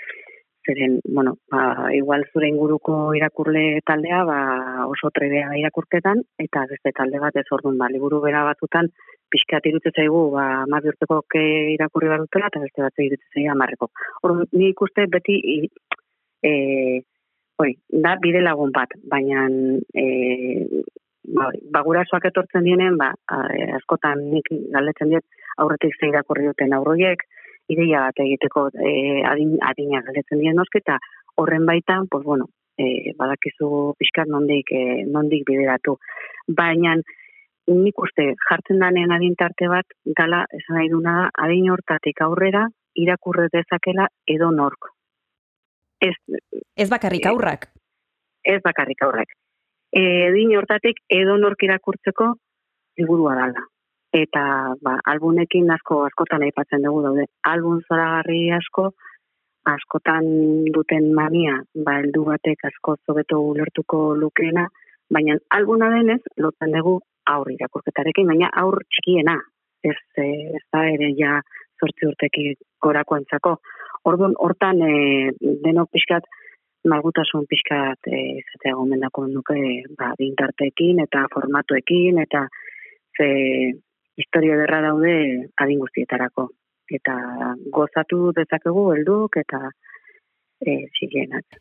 [0.67, 4.39] zeren, bueno, ba, igual zure inguruko irakurle taldea, ba,
[4.91, 8.91] oso trebea irakurketan, eta beste talde bat ez orduan, ba, liburu bera batutan,
[9.33, 11.43] pixkat irutzen zaigu, ba, ma bihurtzeko ke
[11.75, 13.89] irakurri bat dutela, eta beste bat irutzen zaigu amarreko.
[14.23, 15.37] Orduan, ni ikuste beti,
[16.43, 16.51] e,
[17.63, 19.47] oi, da, bide lagun bat, baina,
[19.93, 20.05] e,
[21.35, 23.11] ba, ba gurasoak etortzen dienen, ba,
[23.79, 25.25] askotan nik galdetzen diet,
[25.57, 27.25] aurretik zei irakurri duten aurroiek,
[27.73, 28.91] ideia bat egiteko e,
[29.27, 30.99] adin, adina galdetzen dien nosketa,
[31.37, 32.47] horren baitan, pues bueno,
[32.79, 35.97] e, badakizu pixkat nondik, e, nondik bideratu.
[36.47, 36.95] Baina,
[37.67, 39.85] nik uste, jartzen danean adintarte bat,
[40.17, 44.91] gala, esan nahi duna da, adin hortatik aurrera, irakurre dezakela edo nork.
[46.01, 46.15] Ez,
[46.75, 47.69] ez bakarrik aurrak?
[48.43, 49.33] Ez bakarrik aurrak.
[49.91, 52.33] E, adin hortatik edo nork irakurtzeko,
[52.97, 53.65] ligurua dala
[54.15, 57.25] eta ba, albunekin asko askotan aipatzen dugu daude.
[57.51, 58.91] Albun zoragarri asko,
[59.67, 60.27] askotan
[60.73, 64.67] duten mania, ba, eldu batek asko zobeto ulertuko lukeena,
[65.11, 66.99] baina albuna denez, lotzen dugu
[67.33, 69.37] aurri irakurketarekin, baina aur txikiena,
[69.83, 71.37] ez, ez da ere ja
[71.79, 73.57] zortzi urteki gorako entzako.
[74.07, 75.31] Orduan, hortan, e,
[75.65, 76.27] denok pixkat,
[76.87, 79.57] malgutasun pixkat e, izatea gomendako nuke
[79.99, 82.45] ba, dintartekin eta formatuekin eta
[83.17, 83.27] ze
[84.17, 85.15] historia derra daude
[85.63, 86.47] adin guztietarako
[86.97, 87.15] eta
[87.73, 89.71] gozatu dezakegu helduk eta
[90.59, 90.87] e,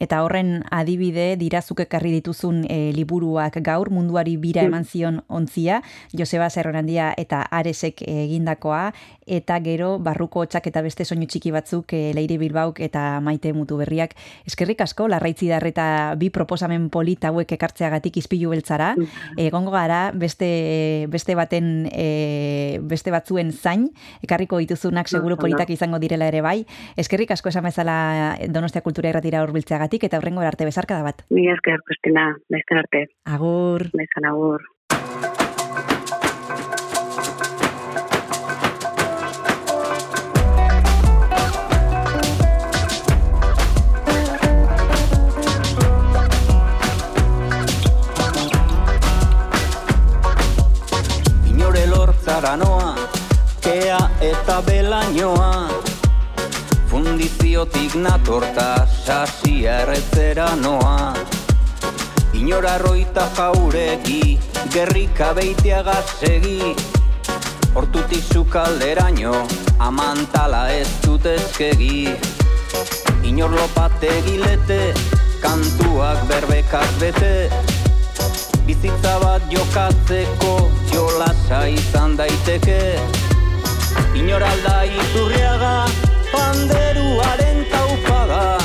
[0.01, 4.70] Eta horren adibide dirazuk ekarri dituzun e, liburuak gaur munduari bira mm.
[4.70, 5.82] eman zion ontzia,
[6.16, 8.92] Joseba Zerronandia eta Aresek egindakoa,
[9.26, 13.76] eta gero barruko txak eta beste soinu txiki batzuk e, Leire Bilbauk eta Maite Mutu
[13.80, 14.14] Berriak.
[14.49, 18.94] Eskerrik asko, larraitzi darreta bi proposamen polit hauek ekartzeagatik izpilu beltzara.
[18.97, 19.42] Mm.
[19.49, 23.90] Egongo gara beste, beste baten e, beste batzuen zain,
[24.24, 26.59] ekarriko dituzunak seguru politak izango direla ere bai.
[26.97, 27.97] Eskerrik asko esan bezala
[28.49, 31.26] Donostia kultura irratira urbiltzeagatik eta horrengo arte bezarka da bat.
[31.34, 33.07] Mi esker, Kristina, beste arte.
[33.37, 33.89] Agur.
[33.99, 34.62] Bezan agur.
[51.51, 52.95] Inore lortzara noa,
[53.66, 53.99] kea
[54.30, 55.51] eta belainoa,
[57.07, 61.14] Fundiziotik natorta sasia erretzera noa.
[62.34, 64.34] Inora roita jauregi,
[64.74, 66.74] gerrika beitea gazegi
[67.78, 69.36] Hortutik zukalderaino,
[69.78, 72.11] amantala ez dut ezkegi
[73.22, 74.80] Inor lopate gilete,
[75.44, 77.32] kantuak berbekaz bete.
[78.66, 80.57] Bizitza bat jokatzeko,
[80.90, 82.98] jolasa izan daiteke.
[84.18, 85.86] Inor iturriaga,
[86.32, 88.58] panderuaren taupada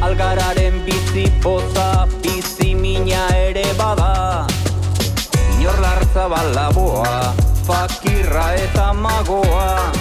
[0.00, 4.46] Algararen bizi poza, bizi mina ere bada.
[5.58, 7.34] Inor lartza balaboa,
[7.68, 9.92] fakirra eta magoa.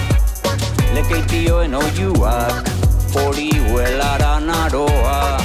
[0.95, 2.69] Lekeitioen oiuak,
[3.13, 5.37] hori huelara naroa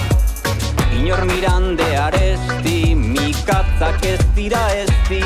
[0.95, 5.23] Inor mirande aresti, mikatzak ez dira ezti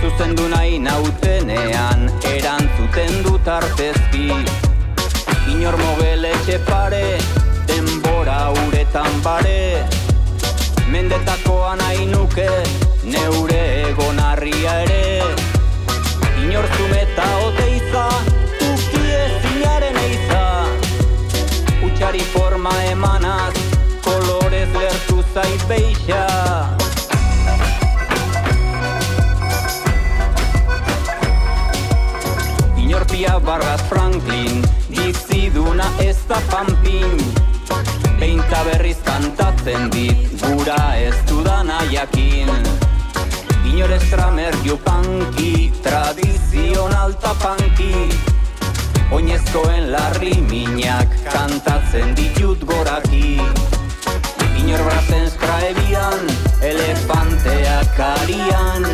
[0.00, 4.65] Zuzendu nahi nautenean, Zuzendu nahi nautenean, erantzuten dut artezki.
[5.56, 6.32] Inor mogele
[6.66, 7.18] pare,
[7.66, 9.88] denbora uretan bare.
[10.90, 12.48] Mendetakoa nahi nuke,
[13.04, 15.22] neure egonarria ere.
[16.44, 18.04] Inor zumeta oteiza,
[18.68, 20.44] ukie zinaren eiza.
[21.88, 23.54] Utxari forma emanaz,
[24.04, 26.22] kolorez lertu zait beixa.
[32.76, 34.65] Inorpia barraz Franklin,
[35.76, 37.18] biziduna ez da pampin
[38.18, 42.48] Beinta berriz kantatzen dit, gura ez dudana jakin.
[43.64, 44.54] Inor estramer
[44.84, 48.08] panki, tradizional tapanki
[49.12, 53.38] Oinezkoen larri minak kantatzen ditut goraki.
[54.56, 56.26] Inor brazen skraebian,
[56.62, 58.84] elefanteak arian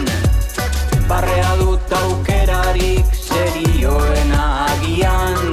[1.09, 5.52] Barrea dut aukerarik serioen agian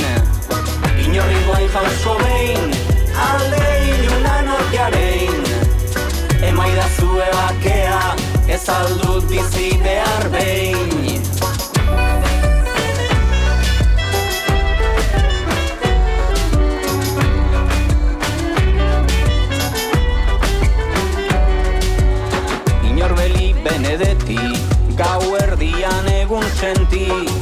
[1.19, 2.75] Inorri guai jausko behin,
[3.23, 5.41] alde ilunan orjarein
[6.47, 7.97] Emaida zue bakea,
[8.47, 11.27] ez aldut bizi behar behin.
[23.59, 24.37] Benedetti,
[24.95, 27.38] gau erdian egun senti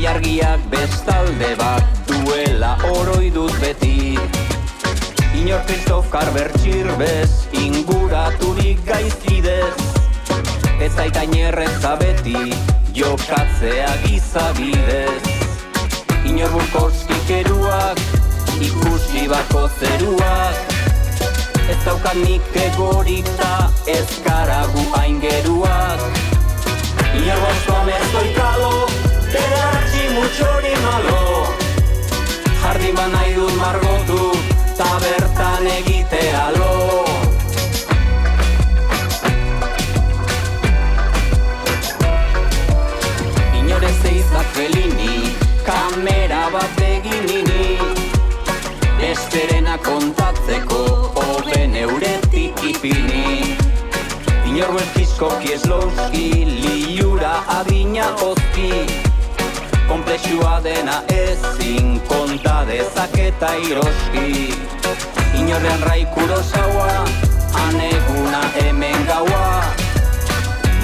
[0.00, 4.16] Ilargiak bestalde bat duela oroi dut beti.
[5.36, 9.76] Inor Christoph Carver txirbez, inguraturik gaizkidez.
[10.80, 12.48] Ez aitain erreza beti,
[12.96, 15.20] jokatzea gizabidez
[16.24, 18.00] Inor Burkowski keruak,
[18.56, 20.56] ikusi bako zeruak.
[21.68, 25.20] Ez daukat nik egorik ta ez garagu hain
[27.20, 27.38] Inor
[27.84, 28.89] mezkoikalo, ederatzi
[30.40, 31.44] mutxori malo.
[32.62, 34.20] Jardin ba nahi dut margotu,
[34.78, 37.04] ta bertan egite alo.
[43.58, 45.36] Inor ez eizak felini,
[45.68, 47.68] kamera bat egin nini.
[49.10, 50.80] Esterena kontatzeko,
[51.16, 53.56] hoben euretik ipini.
[54.48, 56.26] Inor belkizkoki eslauski,
[56.64, 59.09] liura adina ozki
[59.90, 64.54] Komplexua dena ezin konta dezaketa iroski
[65.34, 67.04] Inorrean raikuro zaua,
[67.62, 69.64] aneguna hemen gaua.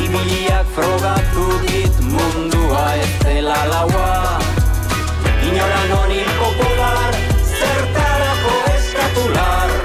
[0.04, 4.40] Ibiliak frogatu dit mundua ez dela laua.
[5.50, 7.14] Inoran honi popular,
[7.60, 9.76] zertarako eskatular.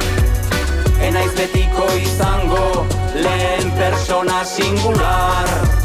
[1.09, 5.81] Enaiz betiko izango, lehen persona singular.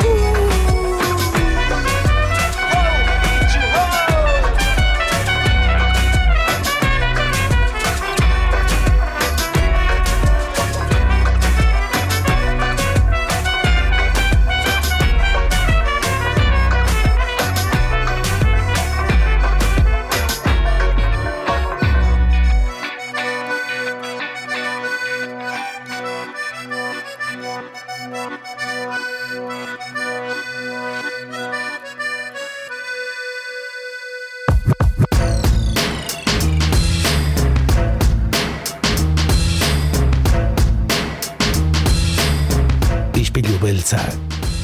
[0.00, 0.39] Ispilu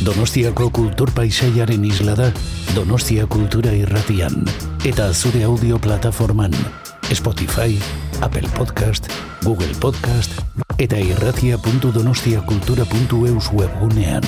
[0.06, 2.30] Donostiako kultur paisaiaren isla da
[2.76, 4.46] Donostia Kultura Irratian
[4.86, 6.54] eta zure audio plataforman
[7.10, 7.74] Spotify,
[8.20, 9.10] Apple Podcast,
[9.42, 10.30] Google Podcast
[10.78, 14.22] eta irratia.donostiakultura.eus webgunean.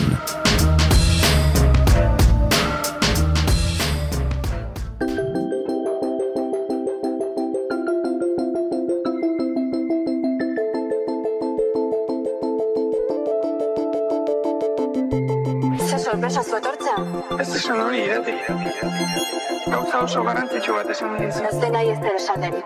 [20.03, 21.44] Oso garrantzitsu bat esan dizu.
[21.51, 22.59] Ez dena ez dela esaten.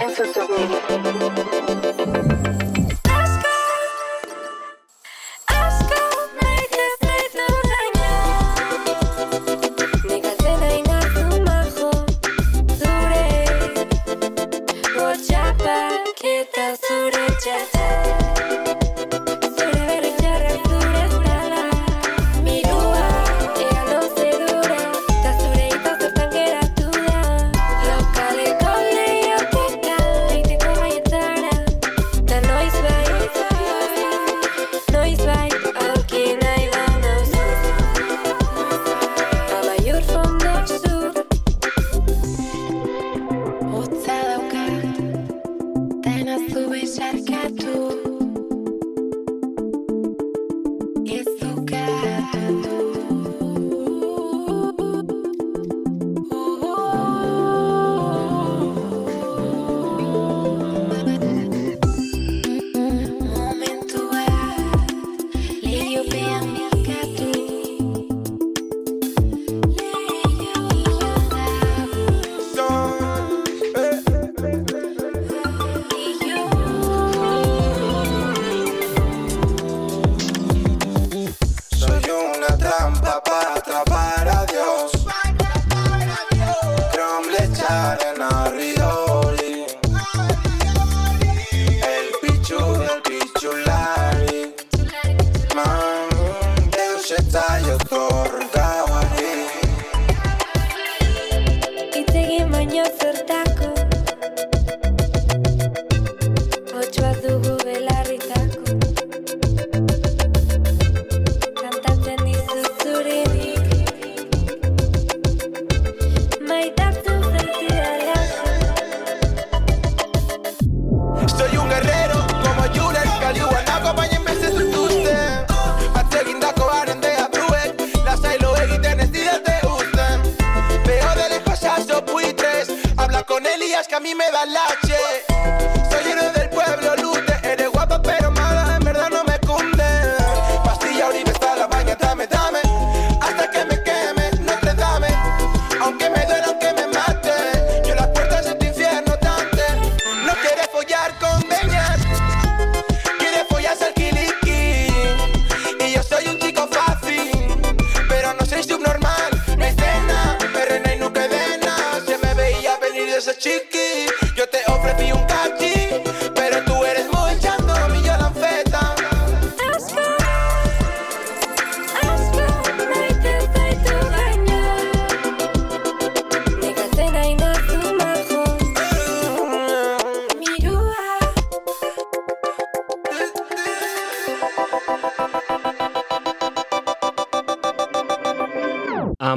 [0.00, 1.01] Entzuzuk niri.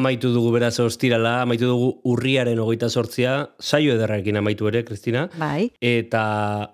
[0.06, 5.24] Amaitu dugu beraz ostirala, amaitu dugu urriaren hogeita sortzia, saio ederrarekin amaitu ere, Kristina.
[5.42, 5.72] Bai.
[5.82, 6.22] Eta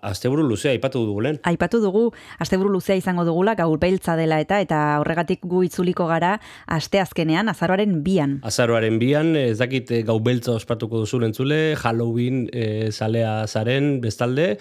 [0.04, 1.38] asteburu luzea, aipatu dugu lehen.
[1.48, 2.02] Aipatu dugu,
[2.44, 6.34] asteburu luzea izango dugula, gaur beltza dela eta eta horregatik gu itzuliko gara
[6.68, 8.42] asteazkenean, azaroaren bian.
[8.44, 14.58] Azaroaren bian, ez dakit eh, gau beltza ospatuko duzu entzule, Halloween e, zalea zaren bestalde,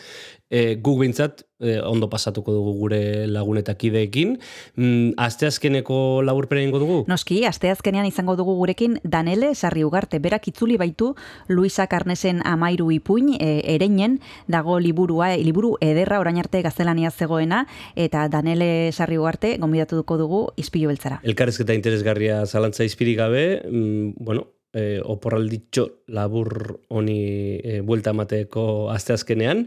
[0.50, 3.00] e, guk behintzat e, ondo pasatuko dugu gure
[3.30, 4.36] lagun eta kideekin.
[4.76, 6.98] Mm, asteazkeneko laburpena ingo dugu?
[7.08, 11.14] Noski, asteazkenean izango dugu gurekin Danele Sarri Ugarte, berak itzuli baitu
[11.48, 14.18] Luisa Karnesen amairu ipuin, e, ereinen,
[14.50, 17.64] dago liburua, e, liburu ederra orain arte gaztelania zegoena,
[17.94, 21.20] eta Danele Sarri Ugarte gonbidatuko dugu izpilu beltzara.
[21.22, 28.64] Elkarrezketa interesgarria zalantza izpirik gabe, mm, bueno, e, oporralditxo labur honi e, buelta emateko
[28.94, 29.66] asteazkenean.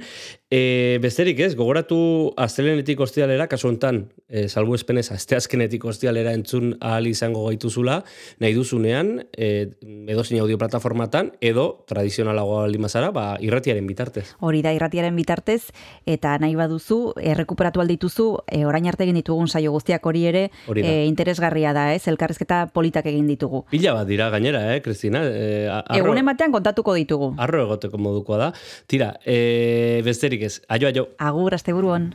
[0.54, 1.96] E, besterik ez, gogoratu
[2.38, 7.96] astelenetik ostialera, kasu honetan, e, salbu espenez asteazkenetik ostialera entzun ahal izango gaituzula,
[8.44, 9.72] nahi duzunean, e,
[10.14, 14.28] edozein audio plataformatan, edo tradizionalagoa baldin bazara, ba, irratiaren bitartez.
[14.46, 15.72] Hori da irratiaren bitartez,
[16.06, 17.00] eta nahi baduzu,
[17.34, 21.88] errekuperatu aldituzu, e, orain arte egin ditugun saio guztiak hori ere, Hori e, interesgarria da,
[21.96, 22.04] ez?
[22.14, 23.64] Elkarrizketa politak egin ditugu.
[23.74, 25.26] Pila bat dira gainera, eh, Kristina?
[25.26, 27.34] E, arro- Egunen batean kontatuko ditugu.
[27.42, 28.54] Arro egoteko modukoa da.
[28.86, 31.08] Tira, e, besterik ez, aio, aio.
[31.18, 32.14] Agur, asteburu on.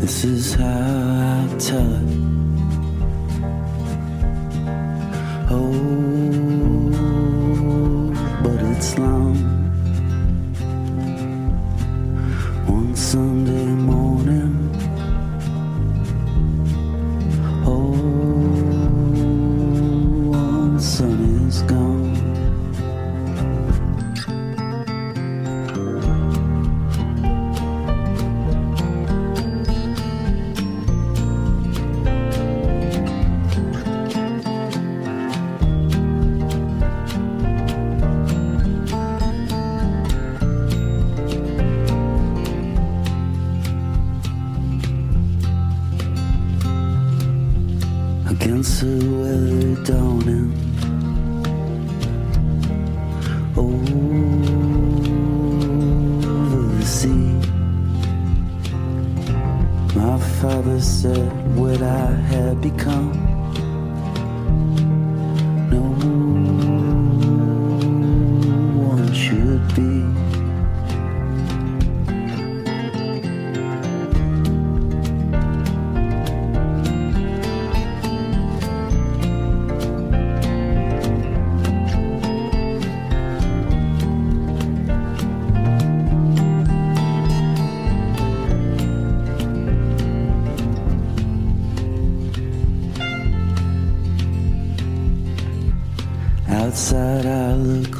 [0.00, 2.11] This is how I tell it.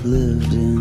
[0.05, 0.72] Lived in.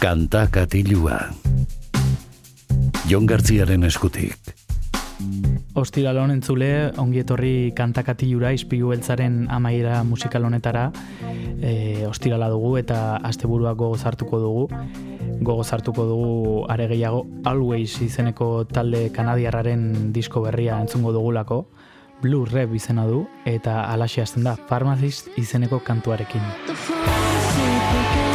[0.00, 1.18] Kanta katilua.
[3.04, 4.54] Jon Gartziaren eskutik.
[5.76, 10.86] Ostiral honen entzule, ongi etorri kantakatilura izpilu beltzaren amaiera musikal honetara
[11.60, 14.64] e, ostirala dugu eta asteburuak gogoz hartuko dugu.
[15.44, 21.66] Gogoz hartuko dugu are gehiago Always izeneko talde kanadiarraren disko berria entzungo dugulako.
[22.22, 26.40] Blue Rap izena du eta alaxe hasten da Pharmacist izeneko kantuarekin.
[27.60, 28.29] You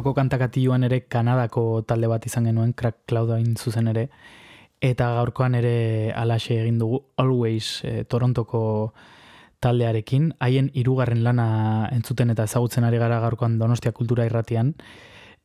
[0.00, 4.06] Atzoko kantakatioan ere Kanadako talde bat izan genuen, Crack Cloud hain zuzen ere,
[4.80, 8.94] eta gaurkoan ere alaxe egin dugu Always eh, Torontoko
[9.60, 14.72] taldearekin, haien hirugarren lana entzuten eta ezagutzen ari gara gaurkoan Donostia Kultura Irratian,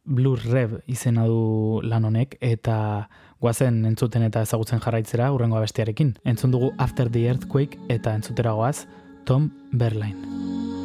[0.06, 3.10] Blue Rev izena du lan honek, eta
[3.44, 6.16] guazen entzuten eta ezagutzen jarraitzera urrengo abestiarekin.
[6.24, 8.86] Entzun dugu After the Earthquake eta entzutera goaz
[9.26, 10.85] Tom Berline.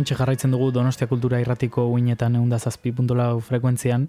[0.00, 4.08] hemen jarraitzen dugu Donostia Kultura irratiko uinetan egun zazpi puntolau frekuentzian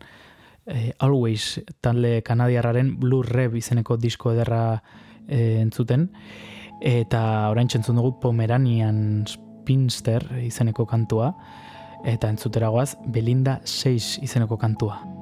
[0.65, 4.81] e, Always talde kanadiarraren Blue Rev izeneko disko ederra
[5.27, 6.09] e, entzuten
[6.81, 11.34] eta orain txentzun dugu Pomeranian Spinster izeneko kantua
[12.05, 15.20] eta entzuteragoaz Belinda 6 izeneko kantua.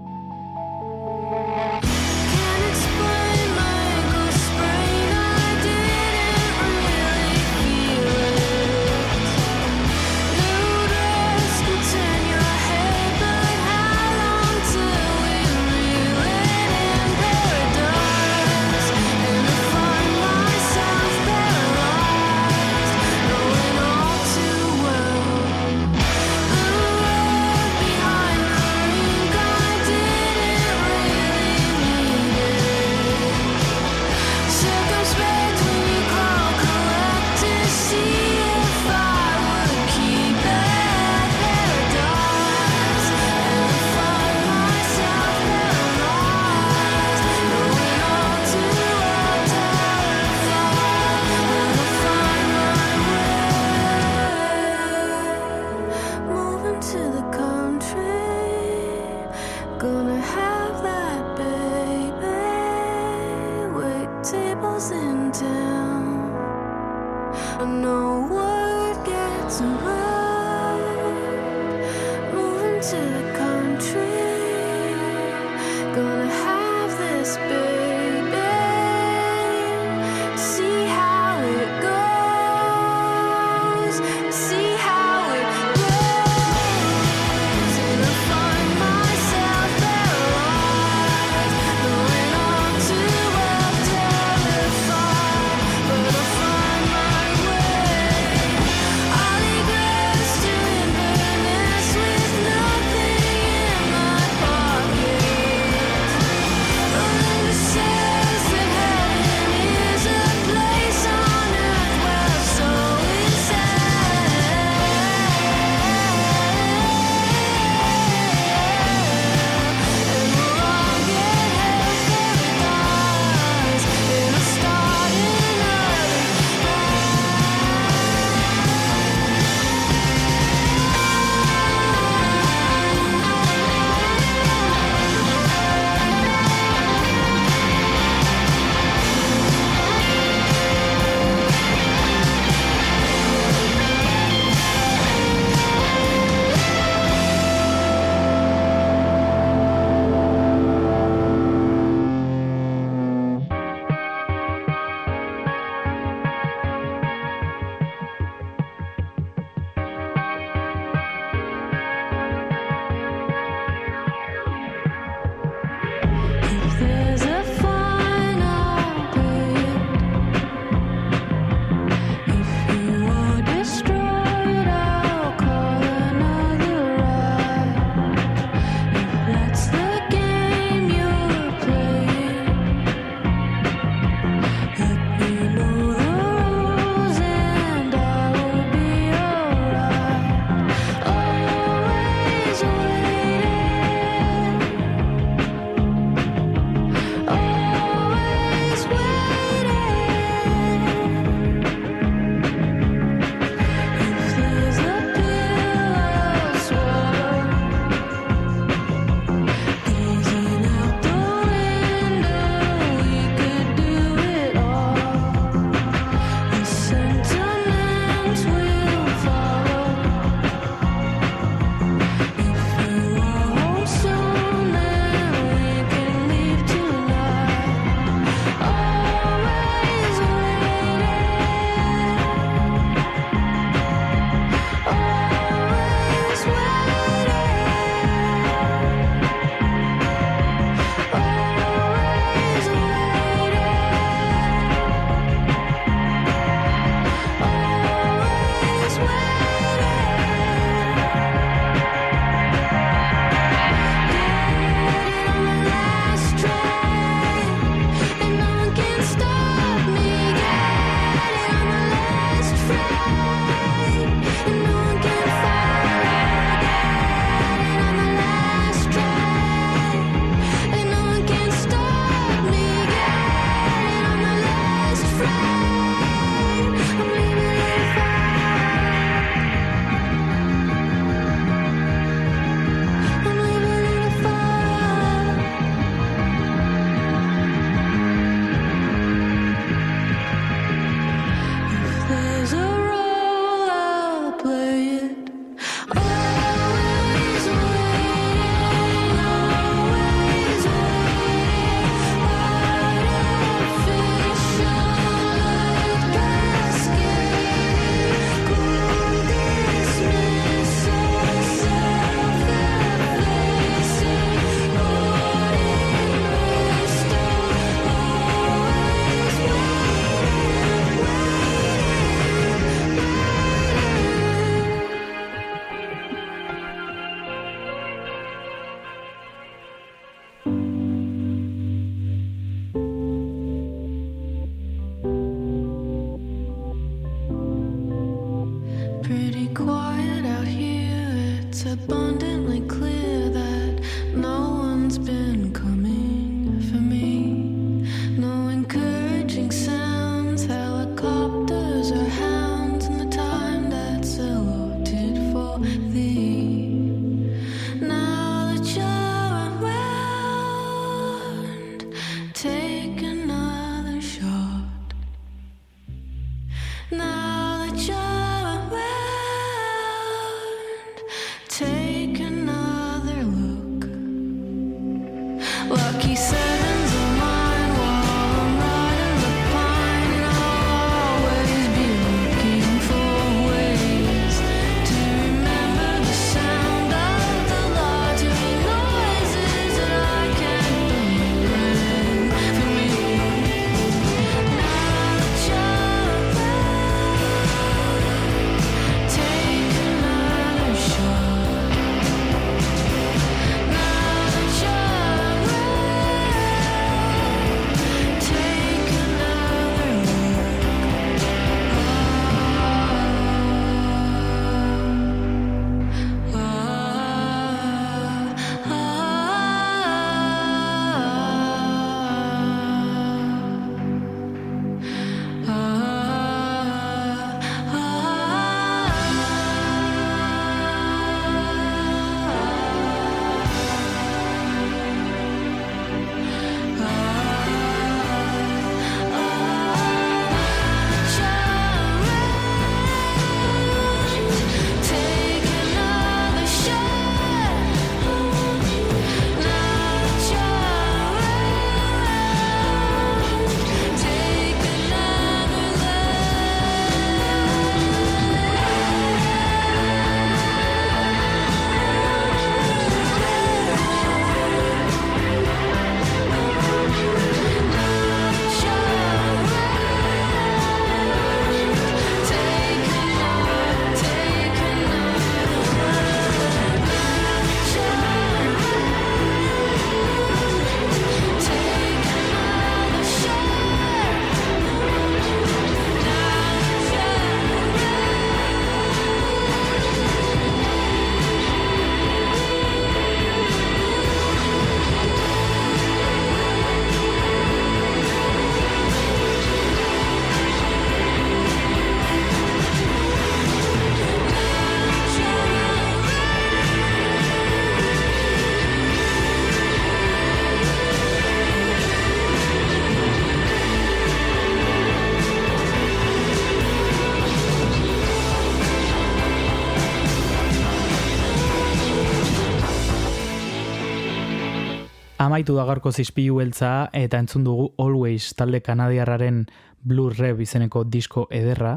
[525.30, 529.44] Amaitu da gaurko zizpilu beltza eta entzun dugu Always talde kanadiarraren
[529.86, 531.76] Blue Rev izeneko disko ederra,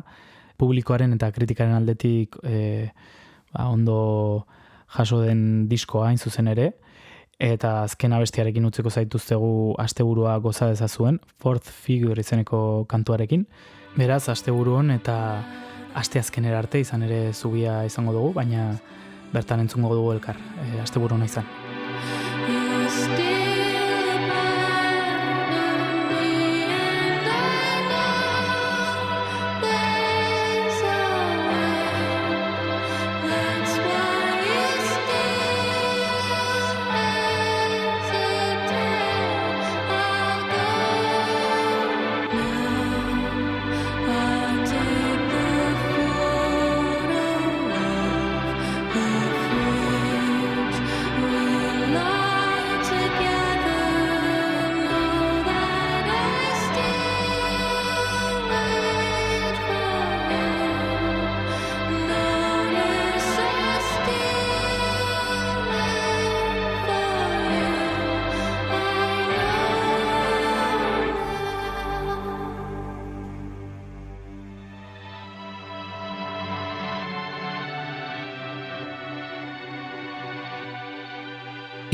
[0.56, 2.86] publikoaren eta kritikaren aldetik e,
[3.52, 4.46] ba, ondo
[4.96, 6.70] jaso den diskoa hain zuzen ere,
[7.36, 9.52] eta azken abestiarekin utzeko zaituztegu
[9.84, 13.44] asteburua goza dezazuen, Fourth Figure izeneko kantuarekin.
[13.98, 15.18] Beraz, asteburu hon eta
[16.00, 18.70] asteazkenera arte izan ere zubia izango dugu, baina
[19.36, 21.61] bertan entzungo dugu elkar, e, asteburu hona izan.